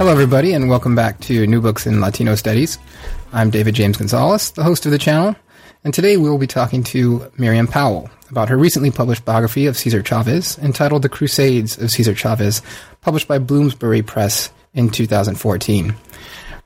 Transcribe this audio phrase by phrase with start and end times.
[0.00, 2.78] Hello, everybody, and welcome back to New Books in Latino Studies.
[3.34, 5.36] I'm David James Gonzales, the host of the channel,
[5.84, 9.76] and today we will be talking to Miriam Pawel about her recently published biography of
[9.76, 12.62] Cesar Chavez entitled The Crusades of Cesar Chavez,
[13.02, 15.94] published by Bloomsbury Press in 2014.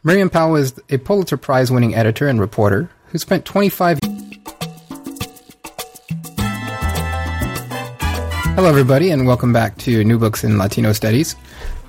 [0.04, 3.98] Miriam Pawel is a Pulitzer Prize winning editor and reporter who spent 25
[8.54, 11.34] Hello, everybody, and welcome back to New Books in Latino Studies.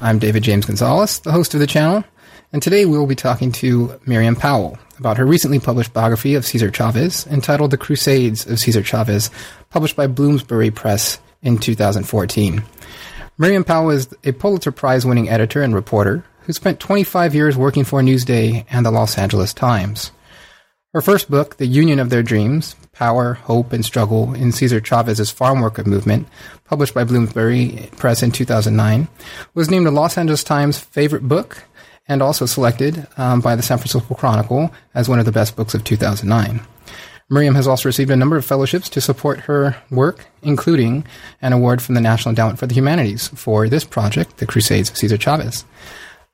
[0.02, 2.04] I'm David James Gonzales, the host of the channel,
[2.52, 6.46] and today we will be talking to Miriam Pawel about her recently published biography of
[6.46, 9.32] Cesar Chavez entitled The Crusades of Cesar Chavez,
[9.70, 12.62] published by Bloomsbury Press in 2014.
[13.38, 17.86] Miriam Pawel is a Pulitzer Prize winning editor and reporter who spent 25 years working
[17.86, 20.12] for Newsday and the Los Angeles Times.
[20.94, 25.30] Her first book, The Union of Their Dreams Power, Hope, and Struggle in Cesar Chavez's
[25.30, 26.28] Farm Worker Movement,
[26.64, 29.08] published by Bloomsbury Press in 2009,
[29.54, 31.64] was named a Los Angeles Times favorite book
[32.08, 35.74] and also selected um, by the San Francisco Chronicle as one of the best books
[35.74, 36.62] of 2009.
[37.30, 41.06] Miriam has also received a number of fellowships to support her work, including
[41.42, 44.98] an award from the National Endowment for the Humanities for this project, The Crusades of
[44.98, 45.66] Cesar Chavez.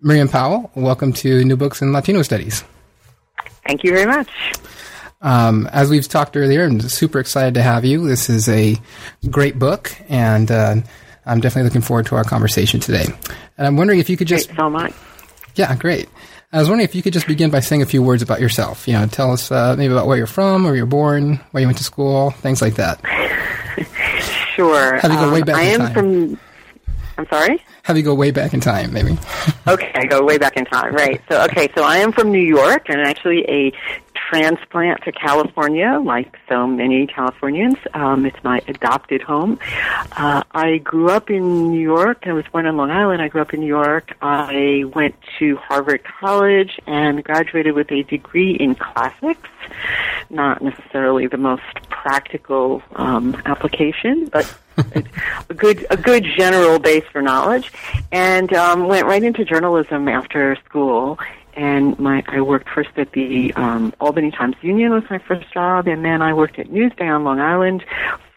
[0.02, 2.64] Miriam Pawel, welcome to New Books in Latino Studies.
[3.66, 4.30] Thank you very much.
[5.22, 8.08] Um, as we've talked earlier, I'm super excited to have you.
[8.08, 8.76] This is a
[9.30, 10.76] great book, and uh,
[11.26, 13.06] I'm definitely looking forward to our conversation today.
[13.58, 14.94] And I'm wondering if you could just so much.
[15.56, 16.10] yeah, great.
[16.54, 18.88] I was wondering if you could just begin by saying a few words about yourself.
[18.88, 21.68] You know, tell us uh, maybe about where you're from, where you're born, where you
[21.68, 23.02] went to school, things like that.
[24.56, 24.98] Sure.
[25.00, 25.82] Have you go way back in time?
[25.82, 25.94] I am time.
[25.94, 26.40] from.
[27.18, 27.64] I'm sorry.
[27.84, 29.18] Have you go way back in time, maybe?
[29.68, 30.94] Okay, I go way back in time.
[30.94, 31.22] Right.
[31.30, 33.72] So okay, so I am from New York and actually a
[34.32, 37.76] transplant to California, like so many Californians.
[37.94, 39.60] Um, it's my adopted home.
[40.16, 42.24] Uh, I grew up in New York.
[42.26, 43.22] I was born on Long Island.
[43.22, 44.16] I grew up in New York.
[44.22, 49.50] I went to Harvard College and graduated with a degree in classics.
[50.30, 54.58] Not necessarily the most practical um, application, but
[55.50, 57.72] a good a good general base for knowledge,
[58.12, 61.20] and um, went right into journalism after school.
[61.56, 65.88] And my I worked first at the um, Albany Times Union was my first job,
[65.88, 67.84] and then I worked at Newsday on Long Island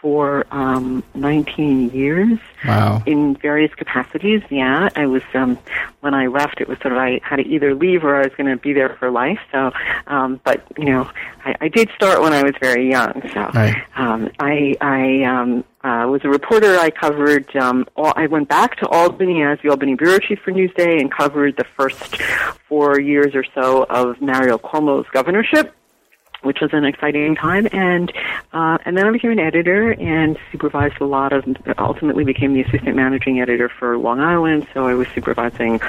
[0.04, 3.02] for um, 19 years Wow.
[3.06, 4.42] in various capacities.
[4.50, 5.58] Yeah, I was um,
[6.00, 6.60] when I left.
[6.60, 8.74] It was sort of I had to either leave or I was going to be
[8.74, 9.38] there for life.
[9.50, 9.70] So,
[10.06, 11.10] um, but you know,
[11.44, 13.22] I, I did start when I was very young.
[13.32, 13.76] So, Right.
[13.96, 16.76] um, I I um, uh, was a reporter.
[16.78, 17.54] I covered.
[17.56, 21.10] Um, all, I went back to Albany as the Albany bureau chief for Newsday and
[21.12, 22.16] covered the first
[22.68, 25.74] four years or so of Mario Cuomo's governorship
[26.44, 27.66] which was an exciting time.
[27.72, 28.12] And
[28.52, 31.44] uh, and then I became an editor and supervised a lot of.
[31.78, 34.66] Ultimately, became the assistant managing editor for Long Island.
[34.72, 35.80] So I was supervising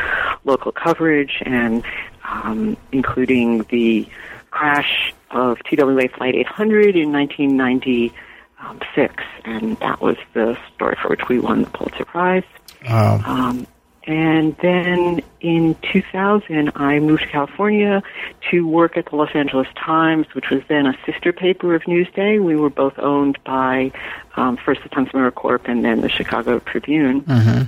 [0.44, 1.83] local coverage and
[2.23, 4.07] um, including the
[4.51, 11.39] crash of TWA Flight 800 in 1996, and that was the story for which we
[11.39, 12.44] won the Pulitzer Prize.
[12.88, 13.21] Wow.
[13.25, 13.67] Um,
[14.07, 18.03] and then in 2000, I moved to California
[18.51, 22.44] to work at the Los Angeles Times, which was then a sister paper of Newsday.
[22.44, 23.91] We were both owned by
[24.35, 27.63] um, first the Times Mirror Corp and then the Chicago Tribune, Mm-hmm.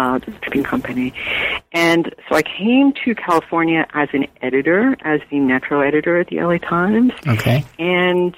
[0.00, 1.12] uh, the Tribune Company.
[1.72, 6.40] And so I came to California as an editor, as the Metro editor at the
[6.40, 7.64] LA Times Okay.
[7.78, 8.34] and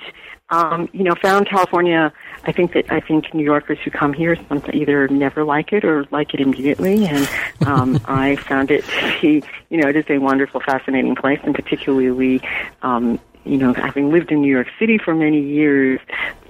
[0.51, 2.13] um, you know, found California.
[2.45, 5.85] I think that I think New Yorkers who come here some- either never like it
[5.85, 7.29] or like it immediately, and
[7.67, 11.55] um, I found it to be, you know, it is a wonderful, fascinating place, and
[11.55, 12.41] particularly.
[12.83, 15.99] Um, you know, having lived in New York City for many years,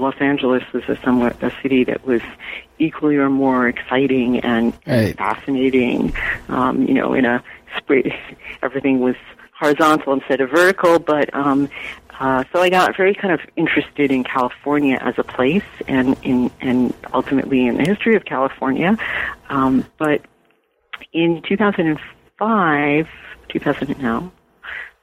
[0.01, 2.21] Los Angeles was a somewhat a city that was
[2.81, 5.17] equally or more exciting and Right.
[5.17, 6.13] fascinating.
[6.49, 7.45] Um, you know, in a
[8.63, 9.15] everything was
[9.59, 11.69] horizontal instead of vertical, but um,
[12.21, 16.51] uh, so I got very kind of interested in California as a place, and in
[16.61, 18.99] and ultimately in the history of California.
[19.49, 20.21] Um, but
[21.15, 23.09] in 2005,
[23.49, 24.31] 2000 now.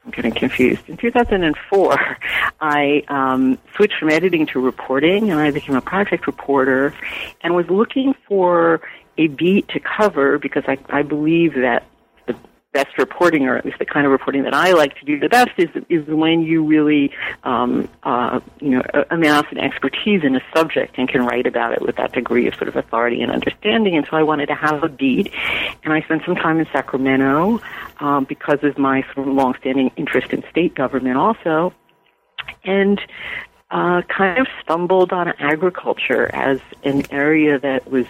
[0.06, 0.88] I'm getting confused.
[0.88, 2.18] In 2004,
[2.62, 6.94] I um, switched from editing to reporting, and I became a project reporter,
[7.42, 8.80] and was looking for
[9.18, 11.84] a beat to cover because I, I believe that
[12.74, 15.30] best reporting, or at least the kind of reporting that I like to do the
[15.30, 17.12] best, is is when you really,
[17.44, 21.82] um, uh, you know, amass an expertise in a subject and can write about it
[21.82, 23.96] with that degree of sort of authority and understanding.
[23.96, 25.34] And so I wanted to have a beat,
[25.84, 27.62] and I spent some time in Sacramento
[28.00, 31.74] um, because of my sort of longstanding interest in state government, also,
[32.64, 33.00] and
[33.72, 38.06] uh, kind of stumbled on agriculture as an area that was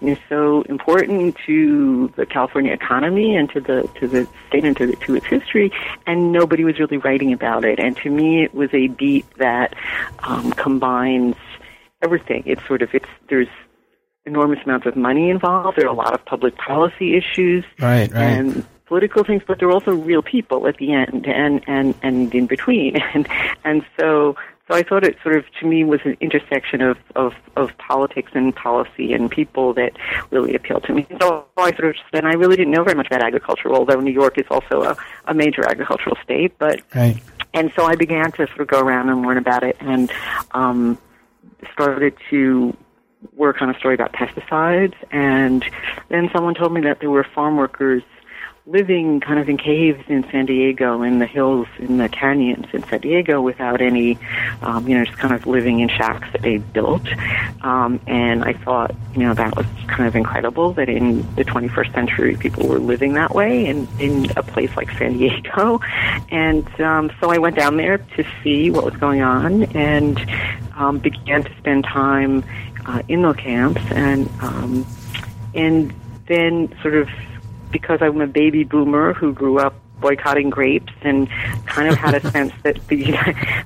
[0.00, 4.86] know, so important to the California economy and to the to the state and to,
[4.86, 5.72] the, to its history,
[6.06, 7.78] and nobody was really writing about it.
[7.78, 9.74] And to me, it was a beat that
[10.20, 11.36] um, combines
[12.02, 12.42] everything.
[12.46, 13.48] It's sort of it's there's
[14.26, 15.76] enormous amounts of money involved.
[15.78, 18.22] There are a lot of public policy issues, right, right.
[18.22, 22.34] and political things, but there are also real people at the end and and and
[22.34, 23.28] in between, and
[23.64, 24.36] and so
[24.70, 28.30] so I thought it sort of, to me, was an intersection of, of, of politics
[28.34, 29.96] and policy and people that
[30.30, 31.06] really appealed to me.
[31.20, 34.12] So I sort of, and I really didn't know very much about agriculture, although New
[34.12, 36.56] York is also a, a major agricultural state.
[36.58, 37.20] But right.
[37.52, 40.12] and so I began to sort of go around and learn about it, and
[40.52, 40.96] um,
[41.72, 42.76] started to
[43.34, 44.94] work on a story about pesticides.
[45.10, 45.64] And
[46.10, 48.04] then someone told me that there were farm workers
[48.66, 52.82] living kind of in caves in San Diego, in the hills, in the canyons in
[52.84, 54.18] San Diego, without any,
[54.62, 57.06] um, you know, just kind of living in shacks that they built.
[57.62, 61.94] Um, and I thought, you know, that was kind of incredible that in the 21st
[61.94, 65.80] century people were living that way in, in a place like San Diego.
[66.30, 70.18] And um, so I went down there to see what was going on and
[70.76, 72.44] um, began to spend time
[72.86, 74.86] uh, in the camps and um,
[75.54, 75.92] and
[76.26, 77.08] then sort of
[77.70, 81.28] because I'm a baby boomer who grew up boycotting grapes and
[81.66, 83.02] kind of had a sense that the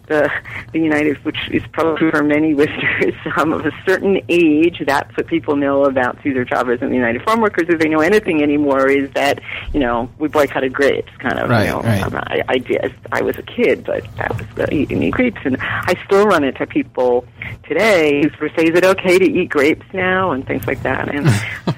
[0.06, 0.30] the
[0.72, 5.26] the United, which is probably for many listeners um, of a certain age, that's what
[5.26, 7.66] people know about Cesar Chavez and the United Farm Workers.
[7.68, 9.40] If they know anything anymore, is that
[9.72, 11.48] you know we boycotted grapes, kind of.
[11.48, 12.02] Right, you know, right.
[12.02, 12.94] um, I, I did.
[13.12, 16.66] I was a kid, but that was the eating grapes, and I still run into
[16.66, 17.26] people
[17.64, 20.82] today who sort of say, "Is it okay to eat grapes now?" and things like
[20.82, 21.14] that.
[21.14, 21.28] And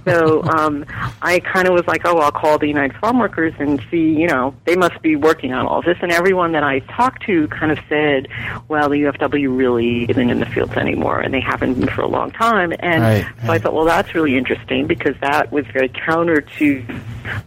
[0.04, 0.84] so um,
[1.22, 4.26] I kind of was like, "Oh, I'll call the United Farm Workers and see, you
[4.26, 5.96] know." They must be working on all this.
[6.02, 8.28] And everyone that I talked to kind of said,
[8.68, 12.08] well, the UFW really isn't in the fields anymore, and they haven't been for a
[12.08, 12.72] long time.
[12.80, 16.84] And right, so I thought, well, that's really interesting because that was very counter to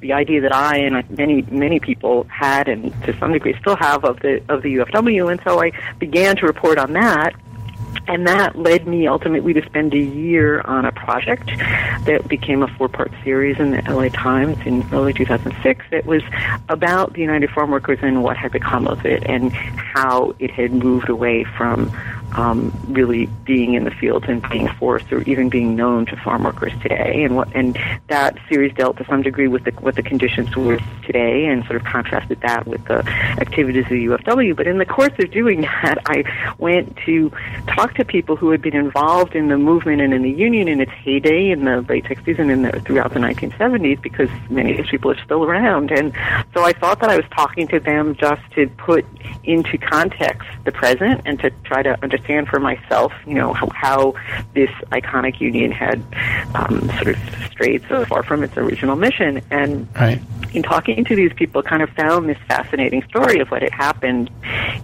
[0.02, 4.04] the idea that I and many many people had, and to some degree still have,
[4.04, 5.32] of the of the UFW.
[5.32, 7.34] And so I began to report on that
[8.08, 11.48] and that led me ultimately to spend a year on a project
[12.06, 16.24] that became a four-part series in the LA Times in early 2006 that was
[16.70, 20.72] about the United Farm Workers and what had become of it and how it had
[20.72, 21.92] moved away from
[22.34, 26.44] um, really being in the fields and being forced or even being known to farm
[26.44, 27.24] workers today.
[27.24, 27.78] And what and
[28.08, 31.76] that series dealt to some degree with the what the conditions were today and sort
[31.76, 33.08] of contrasted that with the
[33.42, 34.56] activities of the UFW.
[34.56, 36.24] But in the course of doing that, I
[36.58, 37.32] went to
[37.68, 40.82] talk to people who had been involved in the movement and in the union in
[40.82, 44.78] its heyday in the late 60s and in the throughout the 1970s because many of
[44.78, 45.92] these people are still around.
[45.92, 46.14] And
[46.54, 49.06] so I thought that I was talking to them just to put
[49.44, 53.70] into context the present and to try to understand understand for myself, you know, how,
[53.70, 54.14] how
[54.54, 56.04] this iconic union had
[56.56, 57.18] um, sort of
[57.52, 59.42] strayed so far from its original mission.
[59.52, 60.22] And right.
[60.54, 64.30] in talking to these people, kind of found this fascinating story of what had happened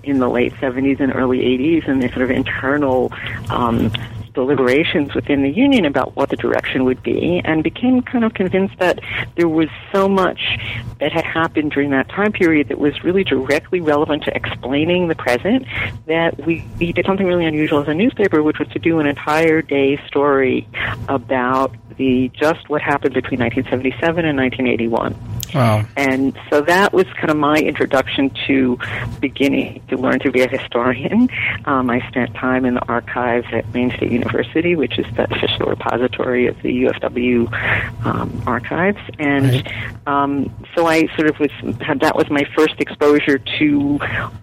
[0.04, 3.12] in the late 70s and early 80s and this sort of internal
[3.50, 3.92] um,
[4.36, 8.78] deliberations within the union about what the direction would be and became kind of convinced
[8.80, 9.00] that
[9.36, 10.60] there was so much
[11.00, 15.16] that had happened during that time period that was really directly relevant to explaining the
[15.16, 15.66] present
[16.06, 19.08] that we, we did something really unusual as a newspaper, which was to do an
[19.08, 20.68] entire day story
[21.08, 25.16] about the just what happened between 1977 and 1981.
[25.54, 25.86] Wow.
[25.96, 28.78] And so that was kind of my introduction to
[29.22, 31.30] beginning to learn to be a historian.
[31.66, 35.68] Um, I spent time in the archives at Wayne State University, which is the official
[35.68, 39.00] repository of the UFW um, archives.
[39.18, 39.66] And
[40.08, 44.00] um, so I sort of was had that was my first exposure to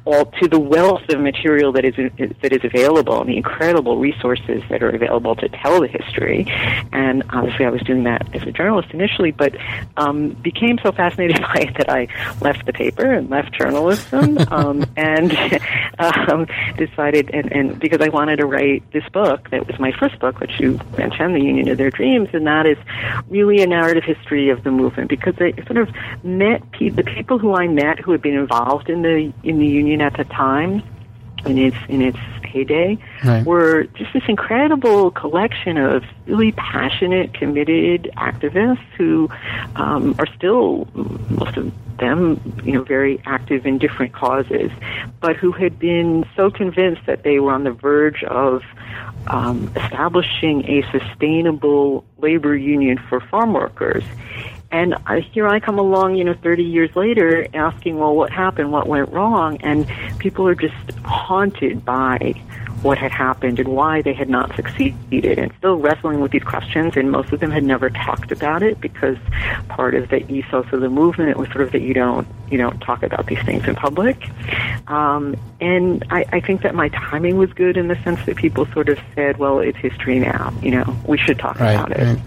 [0.06, 4.62] all to the wealth of material that is that is available and the incredible resources
[4.70, 6.46] that are available to tell the history.
[6.92, 9.56] And obviously, I was doing that as a journalist initially, but
[9.96, 12.06] um, became so fascinated by it that I
[12.40, 15.36] left the paper and left journalism um, and
[15.98, 16.46] um,
[16.76, 20.38] decided, and, and because I wanted to write this book that was my first book,
[20.40, 22.78] which you mentioned, The Union of Their Dreams, and that is
[23.28, 25.90] really a narrative history of the movement because I sort of
[26.24, 29.66] met pe- the people who I met who had been involved in the in the
[29.66, 30.82] union at the time
[31.44, 32.18] in its in its
[32.52, 33.44] heyday Right.
[33.44, 39.30] were just this incredible collection of really passionate, committed activists who
[39.76, 40.88] um, are still
[41.30, 44.70] most of them, you know, very active in different causes,
[45.20, 48.62] but who had been so convinced that they were on the verge of
[49.28, 54.02] um, establishing a sustainable labor union for farm workers.
[54.72, 54.96] And
[55.32, 58.72] here I come along, you know, 30 years later, asking, well, what happened?
[58.72, 59.58] What went wrong?
[59.60, 59.86] And
[60.18, 60.74] people are just
[61.04, 62.34] haunted by
[62.82, 66.96] what had happened and why they had not succeeded and still wrestling with these questions.
[66.96, 69.16] And most of them had never talked about it because
[69.68, 72.78] part of the ethos of the movement was sort of that you don't, you don't
[72.80, 74.28] talk about these things in public.
[74.88, 78.66] Um, and I, I think that my timing was good in the sense that people
[78.66, 82.18] sort of said, well, it's history now, you know, we should talk Right, about it.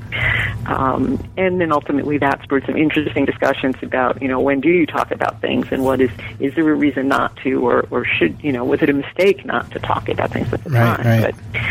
[0.65, 4.85] Um, and then ultimately that spurred some interesting discussions about, you know, when do you
[4.85, 6.09] talk about things and what is,
[6.39, 9.45] is there a reason not to or, or should, you know, was it a mistake
[9.45, 11.21] not to talk about things the Right, time?
[11.23, 11.35] right.
[11.51, 11.61] But,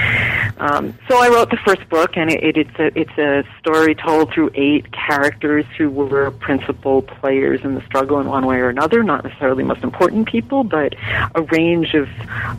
[0.57, 3.95] um, so I wrote the first book and it, it, it's a, it's a story
[3.95, 8.69] told through eight characters who were principal players in the struggle in one way or
[8.69, 10.95] another, not necessarily the most important people, but
[11.35, 12.09] a range of,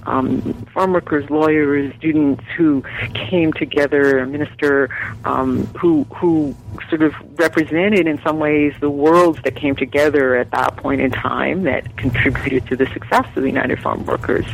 [0.06, 0.42] um,
[0.74, 4.90] farm workers, lawyers, students who came together, a minister,
[5.24, 6.54] um, who, who
[6.90, 11.12] sort of represented in some ways the worlds that came together at that point in
[11.12, 14.46] time that contributed to the success of the United Farm Workers.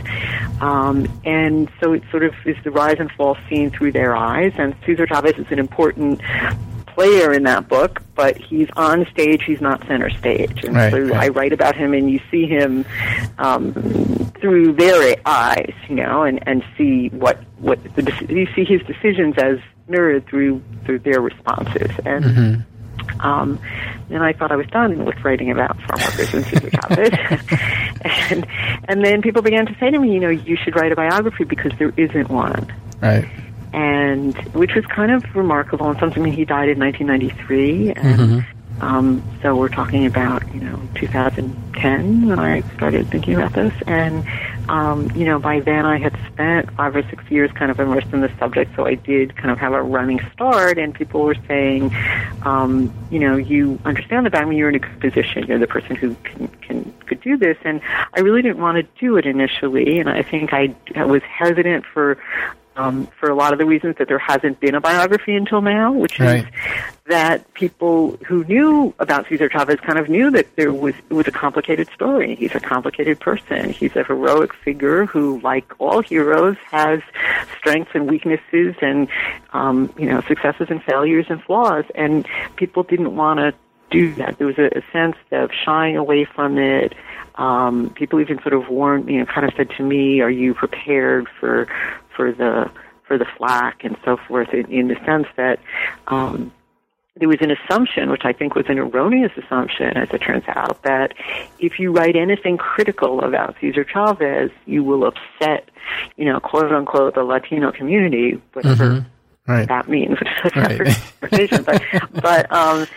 [0.62, 4.53] Um, and so it sort of is the rise and fall seen through their eyes.
[4.58, 6.22] And Cesar Chavez is an important
[6.88, 10.63] player in that book, but he's on stage, he's not center stage.
[10.63, 11.24] And Right, so right.
[11.24, 12.86] I write about him and you see him
[13.38, 13.74] um,
[14.41, 19.36] through their eyes, you know, and, and see what, what the, you see his decisions
[19.38, 21.91] as mirrored through, through their responses.
[22.05, 22.62] And Mm-hmm.
[23.20, 23.60] Um,
[24.10, 27.13] and I thought I was done with writing about farm workers and Cesar Chavez.
[28.31, 28.48] and,
[28.86, 31.43] and then people began to say to me, you know, you should write a biography
[31.43, 32.72] because there isn't one.
[33.01, 33.27] Right.
[33.74, 36.22] And which was kind of remarkable and something.
[36.22, 38.46] I mean, he died in 1993, and
[38.81, 44.25] um, so we're talking about you know 2010 when I started thinking about this, and
[44.70, 48.12] um, you know by then I had spent five or six years kind of immersed
[48.13, 51.36] in the subject, so I did kind of have a running start, and people were
[51.48, 51.96] saying,
[52.44, 55.96] um, you know, you understand the Batman, you're in a good position, you're the person
[55.96, 57.82] who can, can could do this, and
[58.13, 61.86] I really didn't want to do it initially, and I think I, I was hesitant
[61.86, 62.18] for
[62.75, 65.91] um, for a lot of the reasons that there hasn't been a biography until now,
[65.91, 66.45] which Right.
[66.45, 66.51] is
[67.07, 71.27] that people who knew about Cesar Chavez kind of knew that there was it was
[71.27, 72.35] a complicated story.
[72.35, 73.71] He's a complicated person.
[73.71, 77.01] He's a heroic figure who, like all heroes, has
[77.57, 79.07] strengths and weaknesses, and
[79.51, 81.85] um, you know successes and failures and flaws.
[81.95, 82.25] And
[82.55, 83.53] people didn't want to
[83.89, 84.37] do that.
[84.37, 86.93] There was a, a sense of shying away from it.
[87.35, 90.53] Um, people even sort of warned, you know, kind of said to me, "Are you
[90.53, 91.67] prepared for
[92.15, 92.70] for the
[93.08, 95.60] for the flack and so forth?" In, in the sense that
[96.08, 96.51] um,
[97.18, 100.82] there was an assumption, which I think was an erroneous assumption, as it turns out,
[100.84, 101.13] that
[101.60, 105.70] if you write anything critical about Cesar Chavez, you will upset,
[106.15, 109.06] you know, quote unquote, the Latino community, whatever
[109.48, 109.68] Right.
[109.68, 110.51] that means, which is
[111.51, 111.65] a Right.
[111.65, 112.88] But, but um,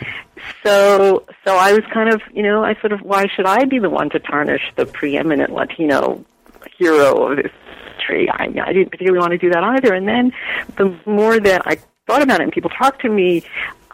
[0.62, 3.78] so so I was kind of, you know, I sort of, why should I be
[3.78, 6.25] the one to tarnish the preeminent Latino
[6.78, 7.52] hero of this
[7.94, 8.28] country?
[8.30, 9.94] I, I didn't particularly want to do that either.
[9.94, 10.32] And then
[10.76, 13.42] the more that I thought about it and people talked to me,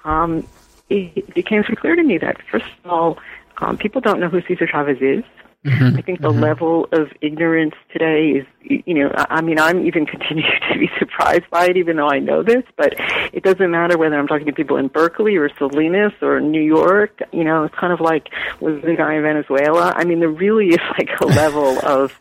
[0.05, 0.47] um,
[0.89, 3.19] it, it became so clear to me that first of all,
[3.59, 5.25] um, people don't know who Cesar Chavez is.
[5.67, 8.47] I think the level of ignorance today is,
[8.87, 12.19] you know, I mean, I'm even continuing to be surprised by it, even though I
[12.19, 12.95] know this, but
[13.35, 17.21] it doesn't matter whether I'm talking to people in Berkeley or Salinas or New York,
[17.33, 18.29] you know, it's kind of like
[18.61, 19.93] was the guy in Venezuela.
[19.95, 22.19] I mean, there really is like a level of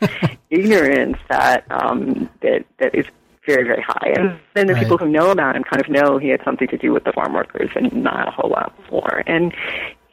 [0.50, 3.06] ignorance that, um, that, that is
[3.46, 4.14] very, very high.
[4.18, 4.84] And then the Right.
[4.84, 7.14] people who know about him kind of know he had something to do with the
[7.14, 9.24] farm workers and not a whole lot more.
[9.26, 9.54] And,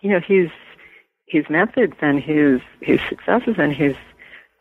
[0.00, 0.48] you know, his,
[1.26, 3.94] his methods and his his successes and his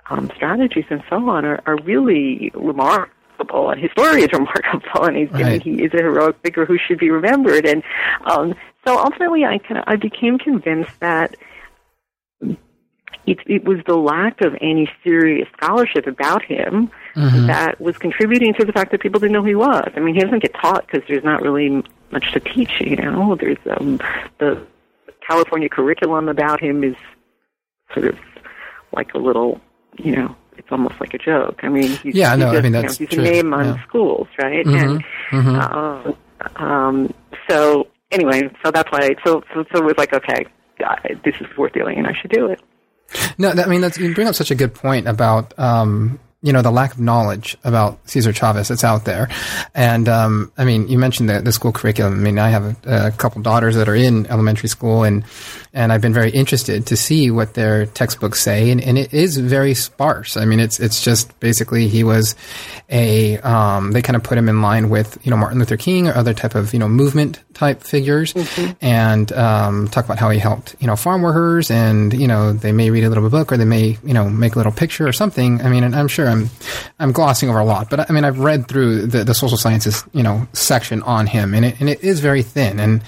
[0.10, 5.17] um, strategies and so on are, are really remarkable, and his story is remarkable, and
[5.17, 5.62] he's Right.
[5.62, 7.65] he is a heroic figure who should be remembered.
[7.65, 7.84] And
[8.25, 8.53] um,
[8.86, 11.36] so ultimately, I kind of I became convinced that.
[13.27, 16.91] It, it was the lack of any serious scholarship about him
[17.48, 19.89] that was contributing to the fact that people didn't know who he was.
[19.95, 22.79] I mean, he doesn't get taught because there's not really much to teach.
[22.81, 24.00] You know, there's um,
[24.38, 24.63] the
[25.27, 26.96] California curriculum about him is
[27.94, 28.17] sort of
[28.94, 29.60] like a little,
[29.98, 31.60] you know, it's almost like a joke.
[31.63, 33.32] I mean, he's, Yeah, he's no, I just, mean, you know, that's he's true, a
[33.32, 33.84] name on yeah.
[33.88, 34.65] schools, right?
[34.65, 36.15] Mhm, And mhm.
[36.58, 37.13] uh, um,
[37.50, 39.15] so anyway, so that's why.
[39.25, 40.46] So so, so it was like, okay,
[40.79, 42.62] I, this is worth doing, and I should do it.
[43.38, 46.53] No, that, I mean, that's, you bring up such a good point about, um, you
[46.53, 49.29] know the lack of knowledge about Cesar Chavez that's out there,
[49.73, 52.13] and um, I mean you mentioned the, the school curriculum.
[52.13, 55.25] I mean I have a, a, couple daughters that are in elementary school, and
[55.73, 59.37] and I've been very interested to see what their textbooks say, and, and it is
[59.37, 60.37] very sparse.
[60.37, 62.35] I mean it's it's just basically he was
[62.89, 66.07] a um, they kind of put him in line with you know Martin Luther King
[66.07, 68.73] or other type of you know movement type figures, mm-hmm.
[68.85, 72.71] and um, talk about how he helped you know farm workers, and you know they
[72.71, 75.13] may read a little book or they may you know make a little picture or
[75.13, 75.59] something.
[75.63, 76.34] I mean I'm sure.
[76.35, 76.49] I'm
[76.99, 80.03] I'm glossing over a lot, but I mean I've read through the, the social sciences
[80.13, 83.03] you know section on him, and it and it is very thin, and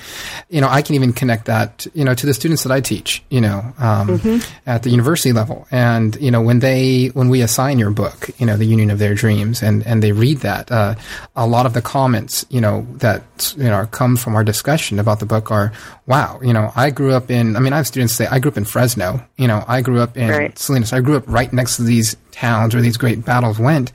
[0.50, 3.24] you know I can even connect that you know to the students that I teach,
[3.30, 4.70] you know, um, mm-hmm.
[4.70, 8.46] at the university level, and you know when they when we assign your book, you
[8.46, 10.96] know, the Union of Their Dreams, and and they read that, uh,
[11.36, 15.20] a lot of the comments you know that you know come from our discussion about
[15.20, 15.72] the book are,
[16.06, 18.52] wow, you know, I grew up in, I mean I have students say I grew
[18.52, 20.58] up in Fresno, you know, I grew up in right.
[20.58, 23.92] Salinas, I grew up right next to these towns where these great battles went.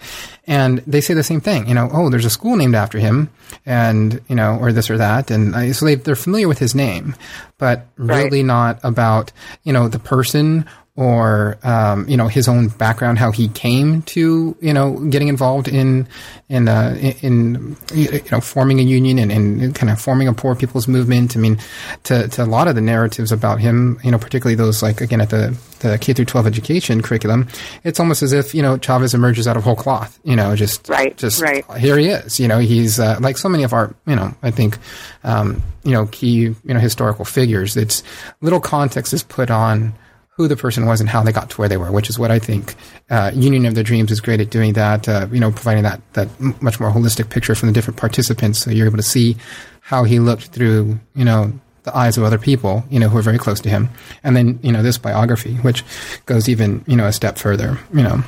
[0.46, 3.30] And they say the same thing, you know, oh, there's a school named after him
[3.64, 5.30] and, you know, or this or that.
[5.30, 7.14] And I, so they, they're familiar with his name,
[7.58, 9.30] but really not about,
[9.62, 14.54] you know, the person or um, you know his own background, how he came to
[14.60, 16.06] you know getting involved in
[16.50, 20.54] in uh, in you know forming a union and, and kind of forming a poor
[20.54, 21.34] people's movement.
[21.34, 21.58] I mean,
[22.04, 25.22] to, to a lot of the narratives about him, you know, particularly those like again
[25.22, 27.48] at the the K through 12 education curriculum,
[27.84, 30.20] it's almost as if you know Chavez emerges out of whole cloth.
[30.24, 31.64] You know, just right, just right.
[31.78, 32.38] here he is.
[32.38, 34.76] You know, he's uh, like so many of our you know I think
[35.24, 37.78] um, you know key you know historical figures.
[37.78, 38.02] It's
[38.42, 39.94] little context is put on
[40.36, 42.30] who the person was and how they got to where they were, which is what
[42.30, 42.74] I think
[43.10, 46.00] uh, Union of the Dreams is great at doing that, uh, you know, providing that,
[46.14, 46.28] that
[46.62, 48.60] much more holistic picture from the different participants.
[48.60, 49.36] So you're able to see
[49.82, 53.22] how he looked through, you know, the eyes of other people, you know, who are
[53.22, 53.90] very close to him.
[54.24, 55.84] And then, you know, this biography, which
[56.26, 58.22] goes even, you know, a step further, you know.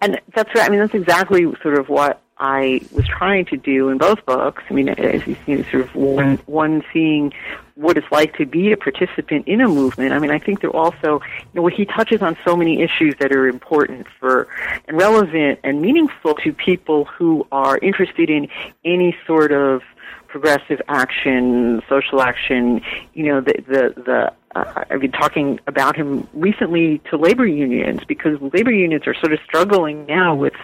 [0.00, 0.66] And that's right.
[0.66, 4.64] I mean, that's exactly sort of what I was trying to do in both books.
[4.68, 7.32] I mean, as you see, sort of one, one seeing
[7.76, 10.12] what it's like to be a participant in a movement.
[10.12, 11.20] I mean, I think they're also,
[11.52, 14.48] you know, he touches on so many issues that are important for
[14.86, 18.48] and relevant and meaningful to people who are interested in
[18.84, 19.82] any sort of
[20.26, 22.82] progressive action, social action.
[23.14, 24.32] You know, the the the.
[24.56, 29.32] Uh, I've been talking about him recently to labor unions because labor unions are sort
[29.32, 30.54] of struggling now with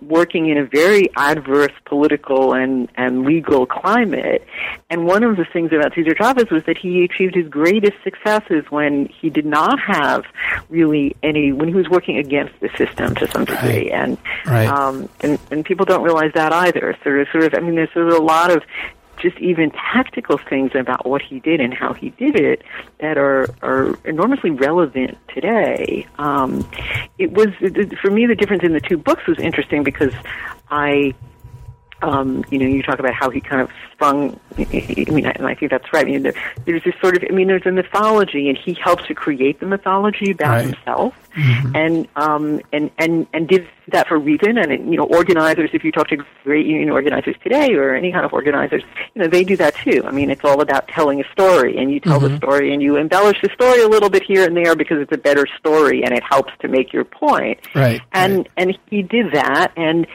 [0.00, 4.46] working in a very adverse political and, and legal climate.
[4.90, 8.64] And one of the things about Cesar Chavez was that he achieved his greatest successes
[8.70, 10.24] when he did not have
[10.68, 13.90] really any, when he was working against the system to some degree.
[13.90, 13.92] Right.
[13.92, 14.68] And, right.
[14.68, 16.90] Um, and, and people don't realize that either.
[16.90, 18.62] Of, sort of, I mean, there's sort of a lot of
[19.18, 22.62] just even tactical things about what he did and how he did it
[22.98, 26.06] that are are enormously relevant today.
[26.18, 26.68] Um,
[27.18, 27.48] it was
[28.00, 30.12] for me the difference in the two books was interesting because
[30.70, 31.14] I
[32.02, 34.38] um, you know, you talk about how he kind of sprung.
[34.58, 34.64] I
[35.08, 36.04] mean, and I think that's right.
[36.06, 36.32] I mean,
[36.64, 37.24] there's this sort of.
[37.28, 40.64] I mean, there's a mythology, and he helps to create the mythology about right.
[40.66, 41.76] himself, mm-hmm.
[41.76, 44.58] and um, and and and did that for a reason.
[44.58, 48.24] And you know, organizers, if you talk to great union organizers today, or any kind
[48.24, 48.82] of organizers,
[49.14, 50.02] you know, they do that too.
[50.04, 52.32] I mean, it's all about telling a story, and you tell mm-hmm.
[52.32, 55.12] the story, and you embellish the story a little bit here and there because it's
[55.12, 57.60] a better story, and it helps to make your point.
[57.74, 58.00] Right.
[58.12, 58.50] And right.
[58.56, 60.06] and he did that, and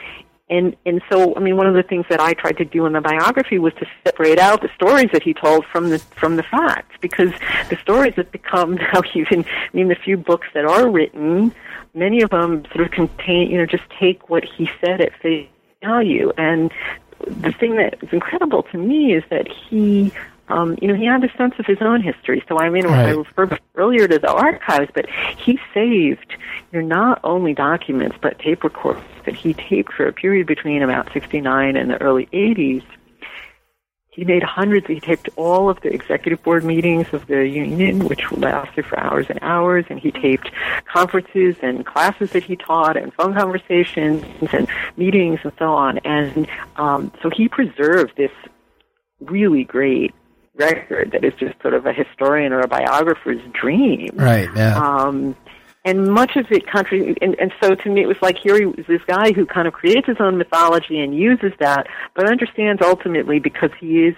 [0.50, 2.92] and and so I mean one of the things that I tried to do in
[2.92, 6.42] the biography was to separate out the stories that he told from the from the
[6.42, 7.32] facts because
[7.70, 11.54] the stories have become now even I mean the few books that are written
[11.94, 15.48] many of them sort of contain you know just take what he said at face
[15.82, 16.32] value.
[16.36, 16.72] And
[17.20, 20.12] the thing that is incredible to me is that he
[20.48, 22.42] um, you know, he had a sense of his own history.
[22.48, 23.08] So I mean, right.
[23.08, 25.06] I referred earlier to the archives, but
[25.36, 26.34] he saved,
[26.72, 30.82] you know, not only documents but tape recordings that he taped for a period between
[30.82, 32.84] about 69 and the early 80s.
[34.10, 34.88] He made hundreds.
[34.88, 39.26] He taped all of the executive board meetings of the union, which lasted for hours
[39.28, 40.50] and hours, and he taped
[40.92, 45.98] conferences and classes that he taught, and phone conversations and meetings and so on.
[45.98, 48.32] And um, so he preserved this
[49.20, 50.14] really great
[50.58, 54.10] record that is just sort of a historian or a biographer's dream.
[54.14, 54.48] Right.
[54.54, 54.76] Yeah.
[54.76, 55.36] Um,
[55.84, 58.66] and much of it country and, and so to me it was like here he
[58.66, 62.82] was this guy who kind of creates his own mythology and uses that but understands
[62.82, 64.16] ultimately because he is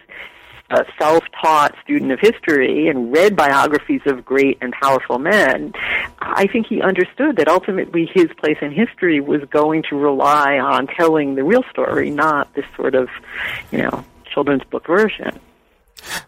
[0.71, 5.73] a self-taught student of history and read biographies of great and powerful men,
[6.21, 10.87] I think he understood that ultimately his place in history was going to rely on
[10.87, 13.09] telling the real story, not this sort of,
[13.73, 15.41] you know, children's book version.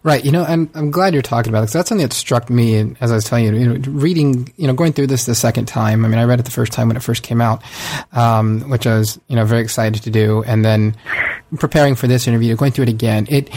[0.03, 0.23] Right.
[0.23, 2.75] You know, and I'm glad you're talking about it because that's something that struck me.
[2.75, 5.35] And as I was telling you, you know, reading, you know, going through this the
[5.35, 6.05] second time.
[6.05, 7.63] I mean, I read it the first time when it first came out,
[8.11, 10.43] um, which I was, you know, very excited to do.
[10.43, 10.95] And then
[11.57, 13.49] preparing for this interview, going through it again, it,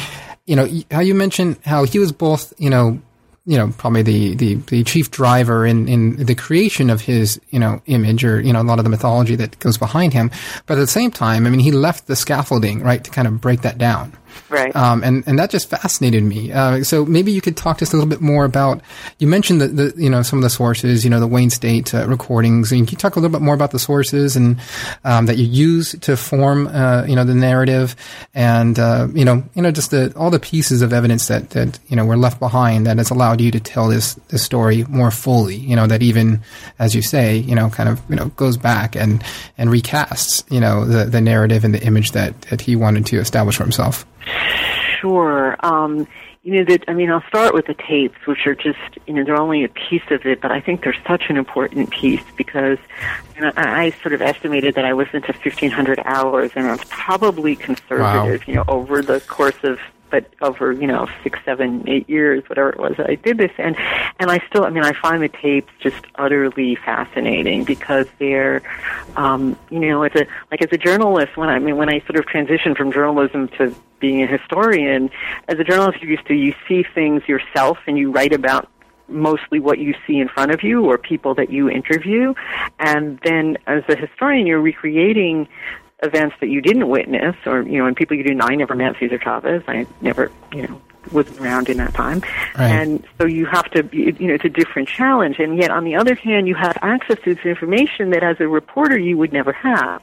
[0.46, 3.00] you know, how you mentioned how he was both, you know,
[3.48, 7.60] you know, probably the, the, the chief driver in, in the creation of his, you
[7.60, 10.32] know, image or, you know, a lot of the mythology that goes behind him.
[10.66, 13.40] But at the same time, I mean, he left the scaffolding, right, to kind of
[13.40, 14.12] break that down.
[14.48, 14.74] Right.
[14.76, 16.52] Um, and, and that just fascinated me.
[16.52, 18.80] Uh, so maybe you could talk to us a little bit more about,
[19.18, 21.94] you mentioned the, the you know, some of the sources, you know, the Wayne State
[21.94, 22.72] uh, recordings.
[22.72, 24.58] And can you talk a little bit more about the sources and,
[25.04, 27.96] um, that you use to form, uh, you know, the narrative
[28.34, 31.78] and, uh, you know, you know, just the, all the pieces of evidence that, that,
[31.88, 35.10] you know, were left behind that has allowed you to tell this, this story more
[35.10, 36.42] fully, you know, that even,
[36.78, 39.24] as you say, you know, kind of, you know, goes back and,
[39.58, 43.18] and recasts, you know, the, the narrative and the image that, that he wanted to
[43.18, 44.06] establish for himself.
[45.00, 45.56] Sure.
[45.64, 46.06] Um,
[46.42, 49.24] you know that I mean I'll start with the tapes, which are just you know
[49.24, 52.78] they're only a piece of it, but I think they're such an important piece because
[53.34, 56.84] you know, I, I sort of estimated that I listened to 1,500 hours, and that's
[56.88, 58.40] probably conservative.
[58.40, 58.44] Wow.
[58.46, 59.80] You know, over the course of
[60.16, 63.76] but over you know six, seven, eight years, whatever it was, I did this, and
[64.18, 68.62] and I still, I mean, I find the tapes just utterly fascinating because they're,
[69.16, 72.00] um, you know, as a like as a journalist, when I, I mean when I
[72.00, 75.10] sort of transitioned from journalism to being a historian,
[75.48, 78.70] as a journalist, you used to you see things yourself and you write about
[79.08, 82.32] mostly what you see in front of you or people that you interview.
[82.78, 85.46] And then as a historian, you're recreating
[86.02, 88.96] events that you didn't witness or, you know, and people you didn't, I never met
[88.98, 89.62] Cesar Chavez.
[89.66, 90.80] I never, you know,
[91.12, 92.20] was around in that time.
[92.56, 92.70] Right.
[92.70, 95.38] And so you have to, you know, it's a different challenge.
[95.38, 98.48] And yet on the other hand, you have access to this information that as a
[98.48, 100.02] reporter you would never have.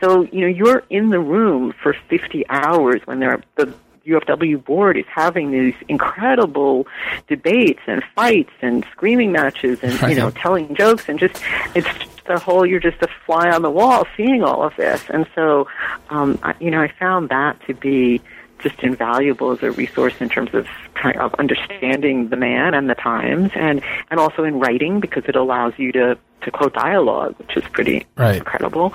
[0.00, 3.72] So, you know, you're in the room for 50 hours when there are, the
[4.06, 6.86] UFW board is having these incredible
[7.26, 11.42] debates and fights and screaming matches and, you know, telling jokes and just,
[11.74, 11.88] it's
[12.30, 15.04] a whole, you're just a fly on the wall seeing all of this.
[15.10, 15.68] And so,
[16.10, 18.20] um, I, you know, I found that to be
[18.60, 22.94] just invaluable as a resource in terms of kind of understanding the man and the
[22.96, 27.56] times and, and also in writing because it allows you to, to quote dialogue, which
[27.56, 28.36] is pretty Right.
[28.38, 28.92] incredible.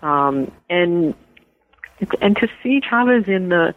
[0.00, 1.14] Um, and,
[2.20, 3.74] and to see Chavez in the,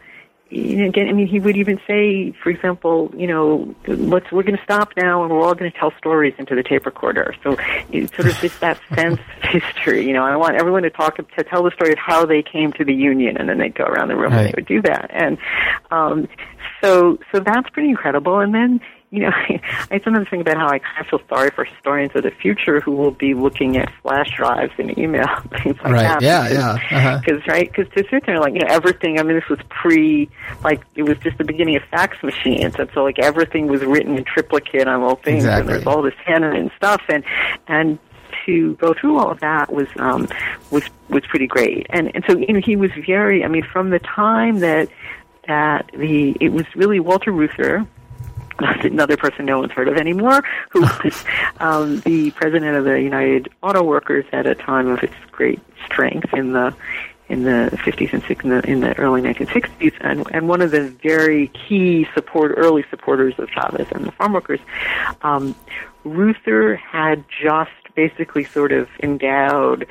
[0.50, 4.42] you know, again, I mean, he would even say, for example, you know, let's we're
[4.42, 7.34] going to stop now, and we're all going to tell stories into the tape recorder.
[7.44, 7.56] So
[7.90, 10.06] it's sort of just that sense of history.
[10.06, 12.72] You know, I want everyone to talk to tell the story of how they came
[12.74, 15.10] to the union, and then they'd go around the room and they would do that.
[15.12, 15.38] And
[15.92, 16.28] um,
[16.82, 18.40] so, so that's pretty incredible.
[18.40, 18.80] And then
[19.12, 19.30] you know,
[19.90, 22.80] I sometimes think about how I kind of feel sorry for historians of the future
[22.80, 25.26] who will be looking at flash drives and email
[25.62, 26.02] things like Right.
[26.02, 26.22] that.
[26.22, 26.58] Yeah, because-
[26.90, 26.96] yeah.
[26.96, 27.20] Uh-huh.
[27.24, 29.18] because right, because to sit there like you know everything.
[29.18, 30.28] I mean, this was pre,
[30.64, 34.16] like it was just the beginning of fax machines, and so like everything was written
[34.16, 35.72] in triplicate on all things, and Exactly.
[35.74, 37.24] there's all this handwritten stuff, and
[37.68, 37.98] and
[38.46, 40.28] to go through all of that was um
[40.70, 43.44] was was pretty great, and and so you know he was very.
[43.44, 44.88] I mean, from the time that
[45.48, 47.84] that the it was really Walter Reuther
[48.84, 51.24] another person no one's heard of anymore, who was
[51.58, 56.32] um, the president of the United Auto Workers at a time of its great strength
[56.34, 56.74] in the
[57.28, 60.72] in the 50s and 60s, in the, in the early 1960s, and, and one of
[60.72, 64.58] the very key support, early supporters of Chavez and the farm workers.
[65.22, 65.54] Um,
[66.02, 69.86] Reuther had just basically sort of endowed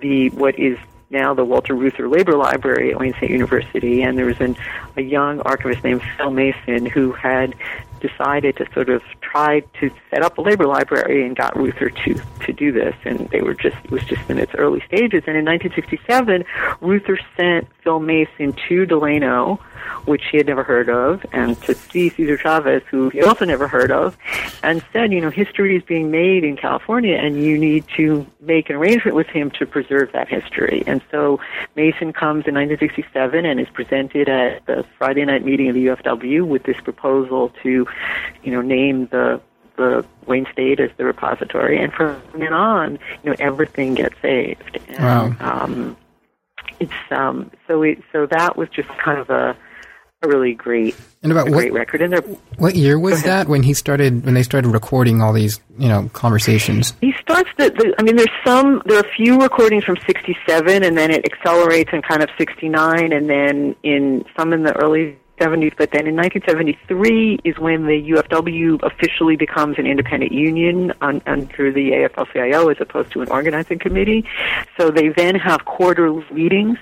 [0.00, 0.76] the what is
[1.08, 4.56] now the Walter Reuther Labor Library at Wayne State University, and there was an,
[4.96, 7.54] a young archivist named Phil Mason who had
[8.02, 12.20] decided to sort of try to set up a labor library and got Reuther to
[12.44, 15.22] to do this, and they were just it was just in its early stages.
[15.26, 16.44] And in 1967,
[16.80, 19.56] Reuther sent Phil Mason to Delano,
[20.04, 23.68] which he had never heard of, and to see Cesar Chavez, who he also never
[23.68, 24.16] heard of,
[24.62, 28.70] and said, you know, history is being made in California, and you need to make
[28.70, 30.82] an arrangement with him to preserve that history.
[30.86, 31.40] And so
[31.76, 36.46] Mason comes in 1967 and is presented at the Friday night meeting of the UFW
[36.46, 37.86] with this proposal to,
[38.42, 39.40] you know, name the
[39.76, 44.78] the Wayne State as the repository, and from then on, you know, everything gets saved.
[44.88, 45.36] And, Wow.
[45.40, 45.96] Um,
[46.78, 49.56] it's um, so it so that was just kind of a
[50.22, 52.00] a really great And about what great record.
[52.00, 52.22] And there
[52.58, 56.08] what year was that when he started when they started recording all these you know
[56.12, 56.94] conversations?
[57.00, 57.94] He starts the, the.
[57.98, 58.82] I mean, there's some.
[58.86, 63.12] There are a few recordings from '67, and then it accelerates in kind of '69,
[63.12, 65.74] and then in some in the early '70s.
[65.76, 71.72] But then in 1973 is when the UFW officially becomes an independent union un, under
[71.72, 74.24] the AFL-CIO as opposed to an organizing committee.
[74.78, 76.78] So they then have quarterly meetings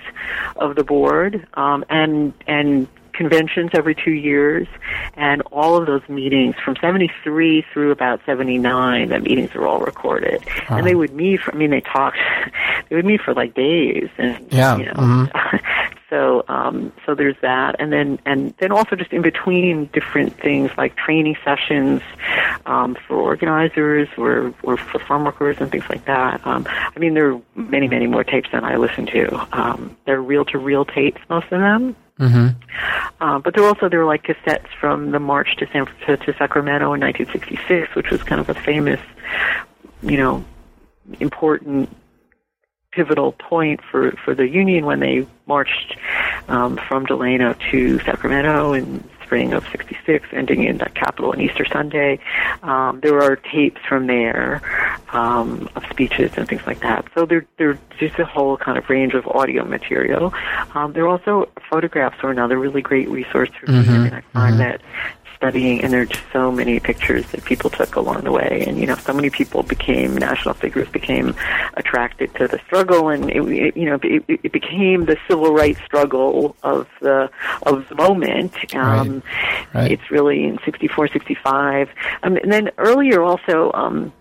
[0.57, 4.67] of the board, um, and and conventions every two years,
[5.15, 10.41] and all of those meetings from 73 through about 79, the meetings are all recorded.
[10.47, 10.75] Uh-huh.
[10.75, 12.17] And they would meet, for, I mean, they talked,
[12.89, 14.09] they would meet for like days.
[14.17, 14.77] And, yeah.
[14.77, 15.95] You know, mm-hmm.
[16.11, 17.77] so, um, so there's that.
[17.79, 22.01] And then, and then also just in between different things like training sessions,
[22.65, 26.45] um, for organizers or, or for farm workers and things like that.
[26.45, 29.47] Um, I mean, there are many, many more tapes than I listen to.
[29.57, 31.95] Um, they're reel to reel tapes, most of them.
[32.19, 32.49] Mm-hmm.
[33.21, 36.33] Uh, but there also there were like cassettes from the march to San to, to
[36.37, 38.99] Sacramento in 1966, which was kind of a famous,
[40.03, 40.43] you know,
[41.19, 41.89] important
[42.91, 45.97] pivotal point for for the Union when they marched
[46.47, 51.63] um, from Delano to Sacramento in spring of 66, ending in the Capitol on Easter
[51.63, 52.19] Sunday.
[52.63, 54.61] Um, there are tapes from there
[55.13, 57.05] um, of speeches and things like that.
[57.15, 60.33] So there, there's just a whole kind of range of audio material.
[60.75, 63.83] Um, there are also photographs are another really great resource for me.
[63.83, 63.93] Mm-hmm.
[63.93, 64.57] I mean, I find mm-hmm.
[64.57, 64.81] that
[65.41, 68.77] studying, and there are just so many pictures that people took along the way, and
[68.77, 71.33] you know, so many people became national figures, became
[71.73, 75.81] attracted to the struggle, and it, it you know, it, it became the civil rights
[75.83, 77.27] struggle of the
[77.63, 78.53] of the moment.
[78.75, 79.23] Um,
[79.73, 79.73] right.
[79.73, 79.91] Right.
[79.91, 81.89] It's really in '64, '65,
[82.21, 83.71] um, and then earlier also.
[83.73, 84.13] Um,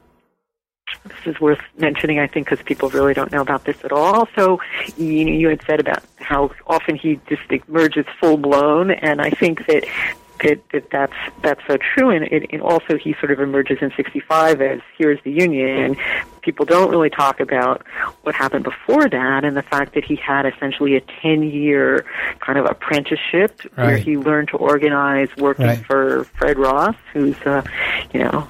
[1.04, 4.26] this is worth mentioning, I think, because people really don't know about this at all.
[4.34, 4.60] So,
[4.96, 9.30] you know, you had said about how often he just emerges full blown, and I
[9.30, 9.84] think that
[10.42, 12.10] that, that that's that's so true.
[12.10, 15.96] And, it, and also, he sort of emerges in '65 as here's the Union.
[16.42, 17.86] People don't really talk about
[18.22, 22.06] what happened before that, and the fact that he had essentially a 10-year
[22.40, 23.86] kind of apprenticeship right.
[23.86, 25.84] where he learned to organize, working right.
[25.84, 27.62] for Fred Ross, who's uh,
[28.12, 28.48] you know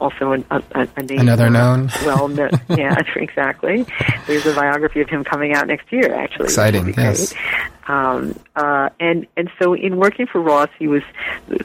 [0.00, 1.90] also a, a, a name another known.
[2.04, 3.86] Well, no, yeah, exactly.
[4.26, 6.14] There's a biography of him coming out next year.
[6.14, 6.94] Actually, exciting.
[6.96, 7.34] Yes.
[7.88, 11.02] Um, uh, and and so in working for Ross, he was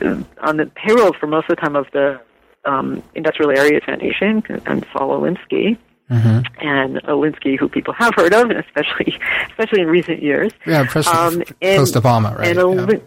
[0.02, 2.20] uh, on the payroll for most of the time of the
[2.66, 5.78] um, Industrial Area Foundation and Saul Alinsky.
[6.10, 6.68] Mm-hmm.
[6.68, 10.52] And Alinsky, who people have heard of, especially especially in recent years.
[10.66, 12.56] Yeah, post, um, post Obama, right?
[12.56, 13.02] And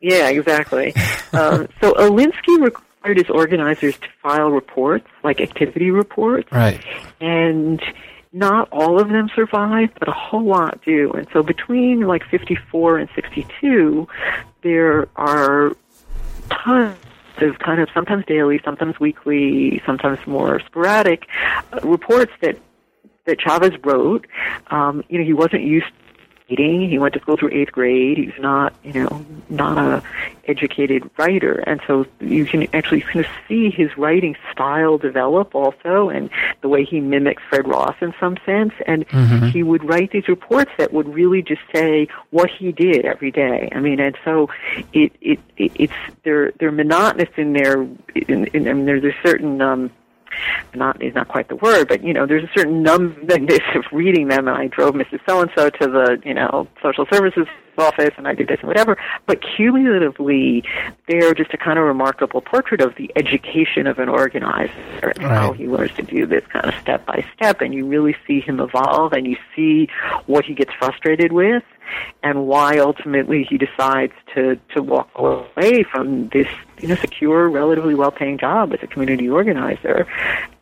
[0.00, 0.18] yeah.
[0.18, 0.94] yeah, exactly.
[1.32, 2.58] um, so Alinsky
[3.02, 6.50] required his organizers to file reports, like activity reports.
[6.52, 6.80] Right.
[7.20, 7.82] And
[8.32, 11.10] not all of them survive, but a whole lot do.
[11.12, 14.06] And so between like 54 and 62,
[14.62, 15.76] there are
[16.50, 16.96] tons
[17.38, 21.26] of kind of sometimes daily, sometimes weekly, sometimes more sporadic
[21.72, 22.58] uh, reports that
[23.24, 24.26] that Chavez wrote.
[24.70, 25.86] Um, you know, he wasn't used
[26.48, 26.88] reading.
[26.88, 28.18] He went to school through eighth grade.
[28.18, 30.02] He's not, you know, not a
[30.46, 36.08] educated writer, and so you can actually kind of see his writing style develop also,
[36.08, 38.72] and the way he mimics Fred Ross in some sense.
[38.86, 39.46] And mm-hmm.
[39.46, 43.68] he would write these reports that would really just say what he did every day.
[43.72, 44.48] I mean, and so
[44.92, 45.92] it it, it it's
[46.24, 47.82] they're they're monotonous in their.
[47.82, 49.90] In, in, I mean, there's a certain um,
[50.74, 54.28] not is not quite the word, but you know, there's a certain numbness of reading
[54.28, 54.48] them.
[54.48, 55.20] And I drove Mrs.
[55.28, 57.46] So and So to the you know social services
[57.78, 58.96] office, and I did this and whatever.
[59.26, 60.64] But cumulatively,
[61.08, 65.32] they're just a kind of remarkable portrait of the education of an organizer and right.
[65.32, 67.60] how he learns to do this kind of step by step.
[67.60, 69.88] And you really see him evolve, and you see
[70.26, 71.62] what he gets frustrated with
[72.22, 76.46] and why ultimately he decides to to walk away from this
[76.80, 80.06] you know secure, relatively well-paying job as a community organizer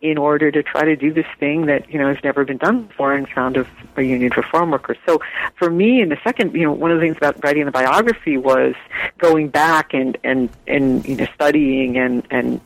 [0.02, 2.84] in order to try to do this thing that you know has never been done
[2.84, 4.98] before and found a, a union for farm workers.
[5.06, 5.20] So
[5.56, 8.36] for me, in the second, you know, one of the things about writing the biography
[8.36, 8.74] was
[9.18, 12.60] going back and and and you know studying and and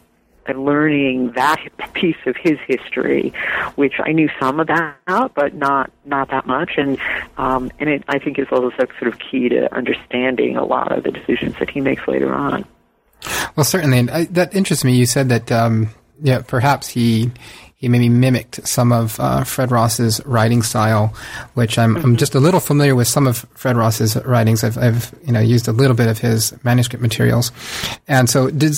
[0.46, 1.58] and learning that
[1.94, 3.32] piece of his history,
[3.76, 6.98] which I knew some about, but not not that much, and
[7.38, 11.04] um, and it I think is also sort of key to understanding a lot of
[11.04, 12.64] the decisions that he makes later on.
[13.56, 14.96] Well, certainly, and I, that interests me.
[14.96, 15.90] You said that um,
[16.22, 17.30] yeah, perhaps he
[17.84, 21.14] he maybe mimicked some of uh, Fred Ross's writing style,
[21.52, 22.04] which I'm, mm-hmm.
[22.04, 24.64] I'm just a little familiar with some of Fred Ross's writings.
[24.64, 27.52] I've, I've you know used a little bit of his manuscript materials,
[28.08, 28.74] and so did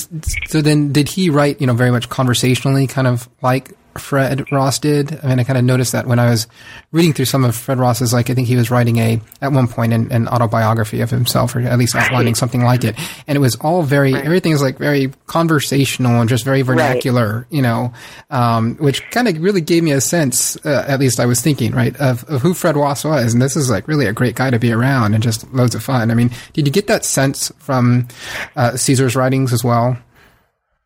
[0.49, 4.79] so then did he write you know very much conversationally, kind of like Fred Ross
[4.79, 5.19] did.
[5.23, 6.47] I mean, I kind of noticed that when I was
[6.91, 9.67] reading through some of Fred Ross's, like I think he was writing a at one
[9.67, 12.37] point an, an autobiography of himself, or at least outlining right.
[12.37, 12.95] something like it,
[13.27, 14.25] and it was all very right.
[14.25, 17.45] everything was like very conversational and just very vernacular, right.
[17.49, 17.93] you know,
[18.29, 21.71] um, which kind of really gave me a sense, uh, at least I was thinking,
[21.71, 24.49] right, of, of who Fred Ross was, and this is like really a great guy
[24.49, 26.11] to be around and just loads of fun.
[26.11, 28.07] I mean, did you get that sense from
[28.55, 29.97] uh, Cesar's writings as well?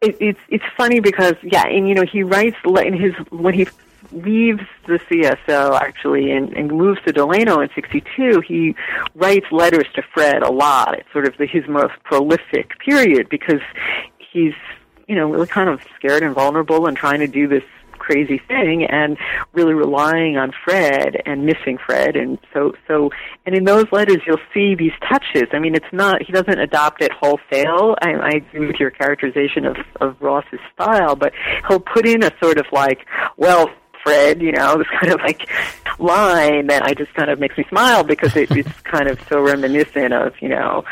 [0.01, 3.67] It, it's it's funny because yeah, and you know he writes in his when he
[4.11, 8.75] leaves the CSO actually and, and moves to Delano in '62, he
[9.15, 10.97] writes letters to Fred a lot.
[10.97, 13.61] It's sort of the, his most prolific period because
[14.31, 14.53] he's
[15.07, 17.63] you know really kind of scared and vulnerable and trying to do this
[18.11, 19.17] crazy thing and
[19.53, 23.09] really relying on Fred and missing Fred and so so
[23.45, 25.47] and in those letters you'll see these touches.
[25.53, 27.95] I mean it's not he doesn't adopt it wholesale.
[28.01, 31.31] I, I agree with your characterization of, of Ross's style, but
[31.67, 33.05] he'll put in a sort of like,
[33.37, 33.69] well,
[34.03, 35.49] Fred, you know, this kind of like
[35.99, 39.41] line that I just kind of makes me smile because it, it's kind of so
[39.41, 40.83] reminiscent of, you know,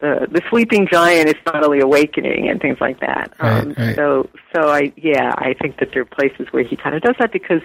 [0.00, 3.32] the the sleeping giant is finally awakening and things like that.
[3.40, 3.96] Right, um, right.
[3.96, 7.16] So, so I yeah, I think that there are places where he kind of does
[7.18, 7.62] that because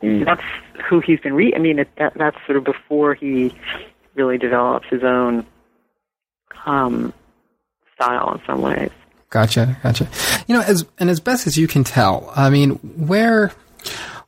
[0.00, 0.42] that's
[0.88, 1.52] who he's been re.
[1.54, 3.54] I mean, it, that that's sort of before he
[4.14, 5.46] really develops his own
[6.66, 7.12] um,
[7.94, 8.90] style in some ways.
[9.30, 10.08] Gotcha, gotcha.
[10.46, 13.52] You know, as and as best as you can tell, I mean, where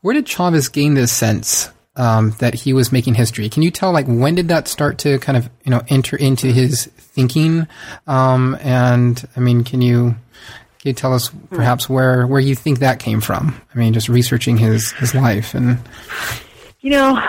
[0.07, 3.49] where did Chavez gain this sense um, that he was making history?
[3.49, 6.47] Can you tell, like, when did that start to kind of, you know, enter into
[6.47, 7.67] his thinking?
[8.07, 10.15] Um, and I mean, can you
[10.79, 13.61] can you tell us perhaps where where you think that came from?
[13.75, 15.81] I mean, just researching his his life and.
[16.83, 17.21] You know,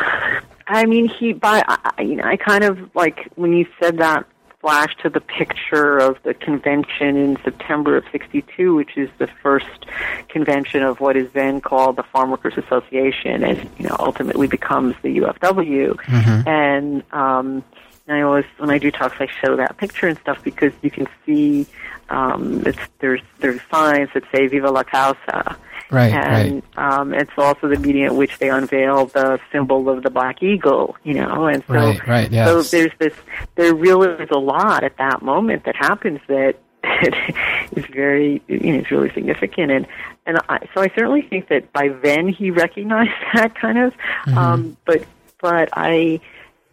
[0.68, 4.28] I mean, he by I, you know, I kind of like when you said that
[4.60, 9.86] flash to the picture of the convention in September of 62, which is the first
[10.30, 14.96] convention of what is then called the Farm Workers Association and, you know, ultimately becomes
[15.04, 15.96] the UFW.
[15.96, 16.48] Mm-hmm.
[16.48, 17.64] And, um,
[18.10, 21.08] I always, when I do talks, I show that picture and stuff because you can
[21.26, 21.68] see,
[22.10, 25.58] um, it's, there's, there's signs that say Viva la Causa
[25.90, 27.00] Right, and right.
[27.00, 30.98] Um, it's also the meeting at which they unveil the symbol of the black eagle,
[31.04, 32.48] you know, and so right, right, yes.
[32.48, 33.14] so there's this
[33.56, 36.58] there really is a lot at that moment that happens that
[37.72, 39.88] is very you know it's really significant and
[40.26, 44.38] and I, so I certainly think that by then he recognized that kind of mm-hmm.
[44.38, 45.04] um but
[45.42, 46.20] but I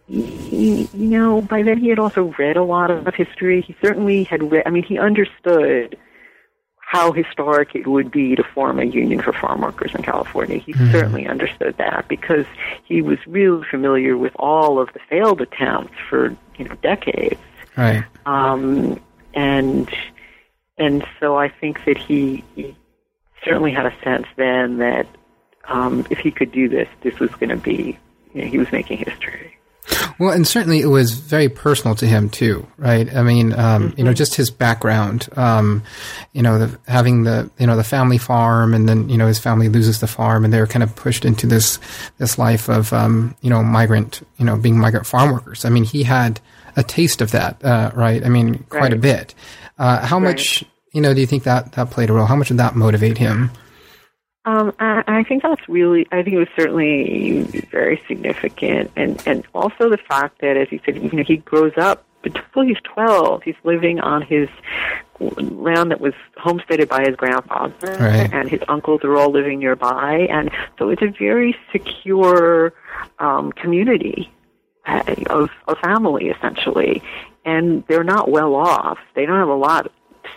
[0.08, 4.50] you know by then he had also read a lot of history he certainly had
[4.52, 5.96] read I mean he understood
[6.94, 10.58] how historic it would be to form a union for farm workers in California.
[10.58, 10.92] He mm-hmm.
[10.92, 12.46] certainly understood that because
[12.84, 17.40] he was really familiar with all of the failed attempts for you know decades.
[17.76, 18.04] Right.
[18.26, 19.00] Um,
[19.34, 19.92] and
[20.78, 22.76] and so I think that he, he
[23.44, 25.08] certainly had a sense then that
[25.66, 27.98] um, if he could do this, this was going to be
[28.34, 29.58] you know, he was making history.
[30.18, 33.12] Well, and certainly it was very personal to him too, right?
[33.14, 33.98] I mean, um, mm-hmm.
[33.98, 35.82] you know, just his background, um,
[36.32, 39.38] you know, the, having the you know the family farm, and then you know his
[39.38, 41.78] family loses the farm, and they're kind of pushed into this
[42.18, 45.64] this life of um, you know migrant, you know, being migrant farm workers.
[45.64, 46.40] I mean, he had
[46.76, 48.24] a taste of that, uh, right?
[48.24, 48.92] I mean, quite right.
[48.92, 49.34] a bit.
[49.78, 50.28] Uh, how right.
[50.28, 52.26] much, you know, do you think that that played a role?
[52.26, 53.50] How much did that motivate him?
[54.46, 58.90] Um, I, I think that's really, I think it was certainly very significant.
[58.94, 62.62] And, and also the fact that, as you said, you know, he grows up until
[62.62, 63.42] he's 12.
[63.42, 64.48] He's living on his
[65.20, 68.32] land that was homesteaded by his grandfather, right.
[68.32, 70.26] and his uncles are all living nearby.
[70.30, 72.72] And so it's a very secure
[73.18, 74.30] um, community
[74.86, 77.02] uh, of a family, essentially.
[77.44, 78.98] And they're not well off.
[79.14, 79.90] They don't have a lot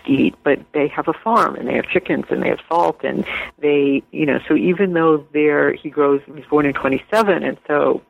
[0.06, 3.26] eat, but they have a farm and they have chickens and they have salt and
[3.60, 8.02] they, you know, so even though they're, he grows, he's born in 27 and so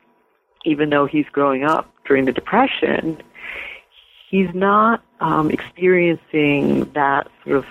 [0.66, 3.22] even though he's growing up during the Depression,
[4.30, 7.66] he's not um, experiencing that sort of,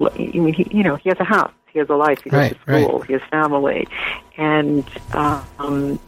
[0.00, 2.38] I mean, he, you know, he has a house, he has a life, he goes
[2.38, 3.06] right, to school, right.
[3.06, 3.88] he has family,
[4.36, 5.98] and um,